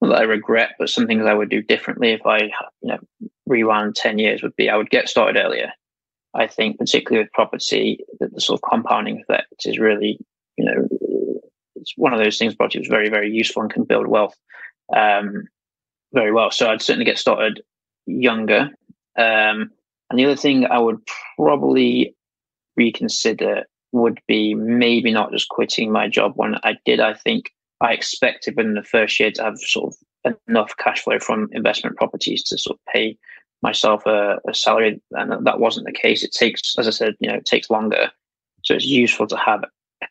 that 0.01 0.11
I 0.11 0.21
regret, 0.23 0.73
but 0.77 0.89
some 0.89 1.07
things 1.07 1.25
I 1.25 1.33
would 1.33 1.49
do 1.49 1.63
differently 1.63 2.11
if 2.11 2.23
I, 2.25 2.37
you 2.81 2.89
know, 2.89 2.99
rewound 3.47 3.95
ten 3.95 4.19
years 4.19 4.43
would 4.43 4.55
be 4.55 4.69
I 4.69 4.77
would 4.77 4.91
get 4.91 5.09
started 5.09 5.41
earlier. 5.41 5.71
I 6.35 6.45
think, 6.45 6.77
particularly 6.77 7.23
with 7.23 7.33
property, 7.33 7.99
that 8.19 8.31
the 8.31 8.41
sort 8.41 8.59
of 8.59 8.69
compounding 8.69 9.21
effect 9.21 9.65
is 9.65 9.79
really, 9.79 10.19
you 10.55 10.65
know, 10.65 10.87
it's 11.79 11.93
one 11.95 12.13
of 12.13 12.19
those 12.19 12.37
things 12.37 12.55
property 12.55 12.79
was 12.79 12.87
very, 12.87 13.09
very 13.09 13.31
useful 13.31 13.61
and 13.61 13.71
can 13.71 13.83
build 13.83 14.07
wealth 14.07 14.35
um, 14.95 15.47
very 16.13 16.31
well. 16.31 16.51
So 16.51 16.69
I'd 16.69 16.81
certainly 16.81 17.05
get 17.05 17.17
started 17.17 17.61
younger. 18.05 18.69
Um, 19.17 19.71
and 20.09 20.17
the 20.17 20.25
other 20.25 20.35
thing 20.35 20.65
I 20.65 20.79
would 20.79 20.99
probably 21.35 22.15
reconsider 22.75 23.63
would 23.91 24.19
be 24.27 24.53
maybe 24.53 25.11
not 25.11 25.31
just 25.31 25.49
quitting 25.49 25.91
my 25.91 26.07
job 26.07 26.33
when 26.35 26.55
I 26.63 26.77
did. 26.85 26.99
I 26.99 27.13
think 27.13 27.51
I 27.81 27.93
expected 27.93 28.55
within 28.55 28.73
the 28.73 28.83
first 28.83 29.19
year 29.19 29.31
to 29.31 29.43
have 29.43 29.59
sort 29.59 29.93
of 29.93 30.37
enough 30.47 30.73
cash 30.77 31.01
flow 31.03 31.19
from 31.19 31.49
investment 31.51 31.95
properties 31.97 32.43
to 32.43 32.57
sort 32.57 32.77
of 32.77 32.93
pay 32.93 33.17
myself 33.61 34.05
a, 34.05 34.37
a 34.47 34.53
salary, 34.53 35.01
and 35.11 35.45
that 35.45 35.59
wasn't 35.59 35.85
the 35.85 35.91
case. 35.91 36.23
It 36.23 36.31
takes, 36.31 36.75
as 36.77 36.87
I 36.87 36.91
said, 36.91 37.15
you 37.19 37.29
know, 37.29 37.35
it 37.35 37.45
takes 37.45 37.69
longer. 37.69 38.11
So 38.63 38.75
it's 38.75 38.85
useful 38.85 39.27
to 39.27 39.37
have 39.37 39.63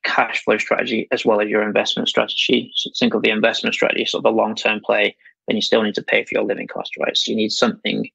cash 0.06 0.42
flow 0.44 0.56
strategy 0.56 1.08
as 1.10 1.24
well 1.24 1.40
as 1.40 1.48
your 1.48 1.62
investment 1.62 2.08
strategy. 2.08 2.70
So 2.74 2.90
think 2.98 3.14
of 3.14 3.22
the 3.22 3.30
investment 3.30 3.74
strategy 3.74 4.06
sort 4.06 4.24
of 4.24 4.32
a 4.32 4.36
long 4.36 4.54
term 4.54 4.80
play, 4.84 5.16
then 5.46 5.56
you 5.56 5.62
still 5.62 5.82
need 5.82 5.96
to 5.96 6.02
pay 6.02 6.24
for 6.24 6.30
your 6.32 6.44
living 6.44 6.68
cost, 6.68 6.92
right? 6.98 7.16
So 7.16 7.30
you 7.30 7.36
need 7.36 7.50
something 7.50 8.08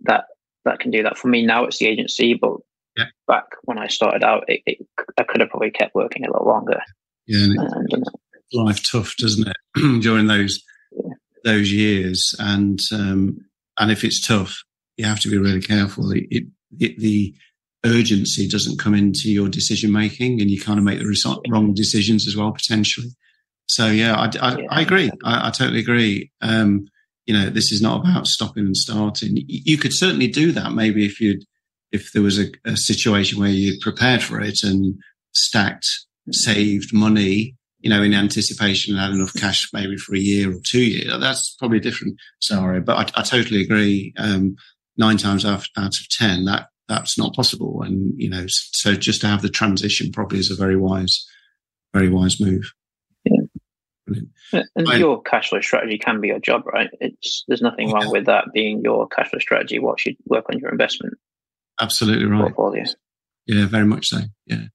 that 0.00 0.24
that 0.64 0.80
can 0.80 0.90
do 0.90 1.02
that. 1.04 1.16
For 1.16 1.28
me 1.28 1.46
now, 1.46 1.64
it's 1.64 1.78
the 1.78 1.86
agency, 1.86 2.34
but 2.34 2.56
yeah. 2.96 3.04
back 3.26 3.44
when 3.62 3.78
I 3.78 3.86
started 3.86 4.24
out, 4.24 4.44
it, 4.48 4.60
it, 4.66 4.86
I 5.18 5.22
could 5.22 5.40
have 5.40 5.50
probably 5.50 5.70
kept 5.70 5.94
working 5.94 6.24
a 6.24 6.30
little 6.30 6.46
longer. 6.46 6.80
Yeah, 7.26 7.44
and, 7.44 7.92
and, 7.92 8.04
life 8.52 8.82
tough, 8.90 9.16
doesn't 9.16 9.48
it, 9.48 9.56
during 10.02 10.26
those 10.26 10.60
yeah. 10.92 11.14
those 11.44 11.72
years? 11.72 12.34
And 12.38 12.80
um, 12.92 13.38
and 13.78 13.90
if 13.90 14.04
it's 14.04 14.26
tough, 14.26 14.62
you 14.96 15.04
have 15.04 15.20
to 15.20 15.30
be 15.30 15.38
really 15.38 15.62
careful. 15.62 16.10
It, 16.12 16.44
it, 16.78 16.98
the 16.98 17.34
urgency 17.84 18.48
doesn't 18.48 18.78
come 18.78 18.94
into 18.94 19.30
your 19.30 19.48
decision 19.48 19.92
making 19.92 20.40
and 20.40 20.50
you 20.50 20.60
kind 20.60 20.78
of 20.78 20.84
make 20.84 20.98
the 20.98 21.42
wrong 21.48 21.74
decisions 21.74 22.26
as 22.26 22.36
well 22.36 22.52
potentially. 22.52 23.08
So 23.68 23.86
yeah 23.86 24.14
i, 24.14 24.30
I, 24.40 24.66
I 24.70 24.80
agree. 24.80 25.10
I, 25.24 25.48
I, 25.48 25.50
totally 25.50 25.80
agree. 25.80 26.30
Um, 26.40 26.86
you 27.26 27.34
know 27.34 27.50
this 27.50 27.72
is 27.72 27.82
not 27.82 28.00
about 28.00 28.26
stopping 28.26 28.66
and 28.66 28.76
starting. 28.76 29.36
You 29.46 29.78
could 29.78 29.92
certainly 29.92 30.28
do 30.28 30.52
that 30.52 30.72
maybe 30.72 31.04
if 31.04 31.20
you'd 31.20 31.44
if 31.92 32.12
there 32.12 32.22
was 32.22 32.38
a, 32.38 32.46
a 32.64 32.76
situation 32.76 33.40
where 33.40 33.50
you 33.50 33.78
prepared 33.80 34.22
for 34.22 34.40
it 34.40 34.62
and 34.62 34.96
stacked 35.32 35.86
saved 36.32 36.92
money 36.92 37.56
you 37.80 37.90
know 37.90 38.02
in 38.02 38.14
anticipation 38.14 38.94
and 38.94 39.02
had 39.02 39.12
enough 39.12 39.34
cash 39.34 39.68
maybe 39.72 39.96
for 39.96 40.14
a 40.14 40.18
year 40.18 40.50
or 40.50 40.60
two 40.64 40.82
years 40.82 41.20
that's 41.20 41.54
probably 41.58 41.78
a 41.78 41.80
different 41.80 42.16
scenario 42.40 42.80
but 42.80 43.12
i, 43.16 43.22
totally 43.22 43.62
agree. 43.62 44.12
Um, 44.16 44.56
nine 44.96 45.16
times 45.18 45.44
out, 45.44 45.66
out 45.76 45.98
of 45.98 46.08
ten 46.08 46.44
that 46.46 46.68
that's 46.88 47.18
not 47.18 47.34
possible. 47.34 47.82
And, 47.82 48.14
you 48.16 48.30
know, 48.30 48.44
so 48.48 48.94
just 48.94 49.20
to 49.22 49.26
have 49.26 49.42
the 49.42 49.48
transition 49.48 50.12
probably 50.12 50.38
is 50.38 50.50
a 50.50 50.56
very 50.56 50.76
wise, 50.76 51.26
very 51.92 52.08
wise 52.08 52.40
move. 52.40 52.72
Yeah. 53.24 54.62
And 54.76 54.88
I, 54.88 54.96
your 54.96 55.20
cash 55.22 55.50
flow 55.50 55.60
strategy 55.60 55.98
can 55.98 56.20
be 56.20 56.28
your 56.28 56.38
job, 56.38 56.62
right? 56.66 56.88
It's 57.00 57.44
there's 57.48 57.60
nothing 57.62 57.90
wrong 57.90 58.04
yeah. 58.04 58.12
with 58.12 58.26
that 58.26 58.44
being 58.54 58.80
your 58.82 59.08
cash 59.08 59.30
flow 59.30 59.40
strategy. 59.40 59.80
What 59.80 59.98
should 59.98 60.16
work 60.26 60.44
on 60.48 60.60
your 60.60 60.70
investment? 60.70 61.14
Absolutely 61.80 62.26
right. 62.26 62.42
Portfolio. 62.42 62.84
Yeah, 63.46 63.66
very 63.66 63.84
much 63.84 64.06
so. 64.08 64.18
Yeah. 64.46 64.66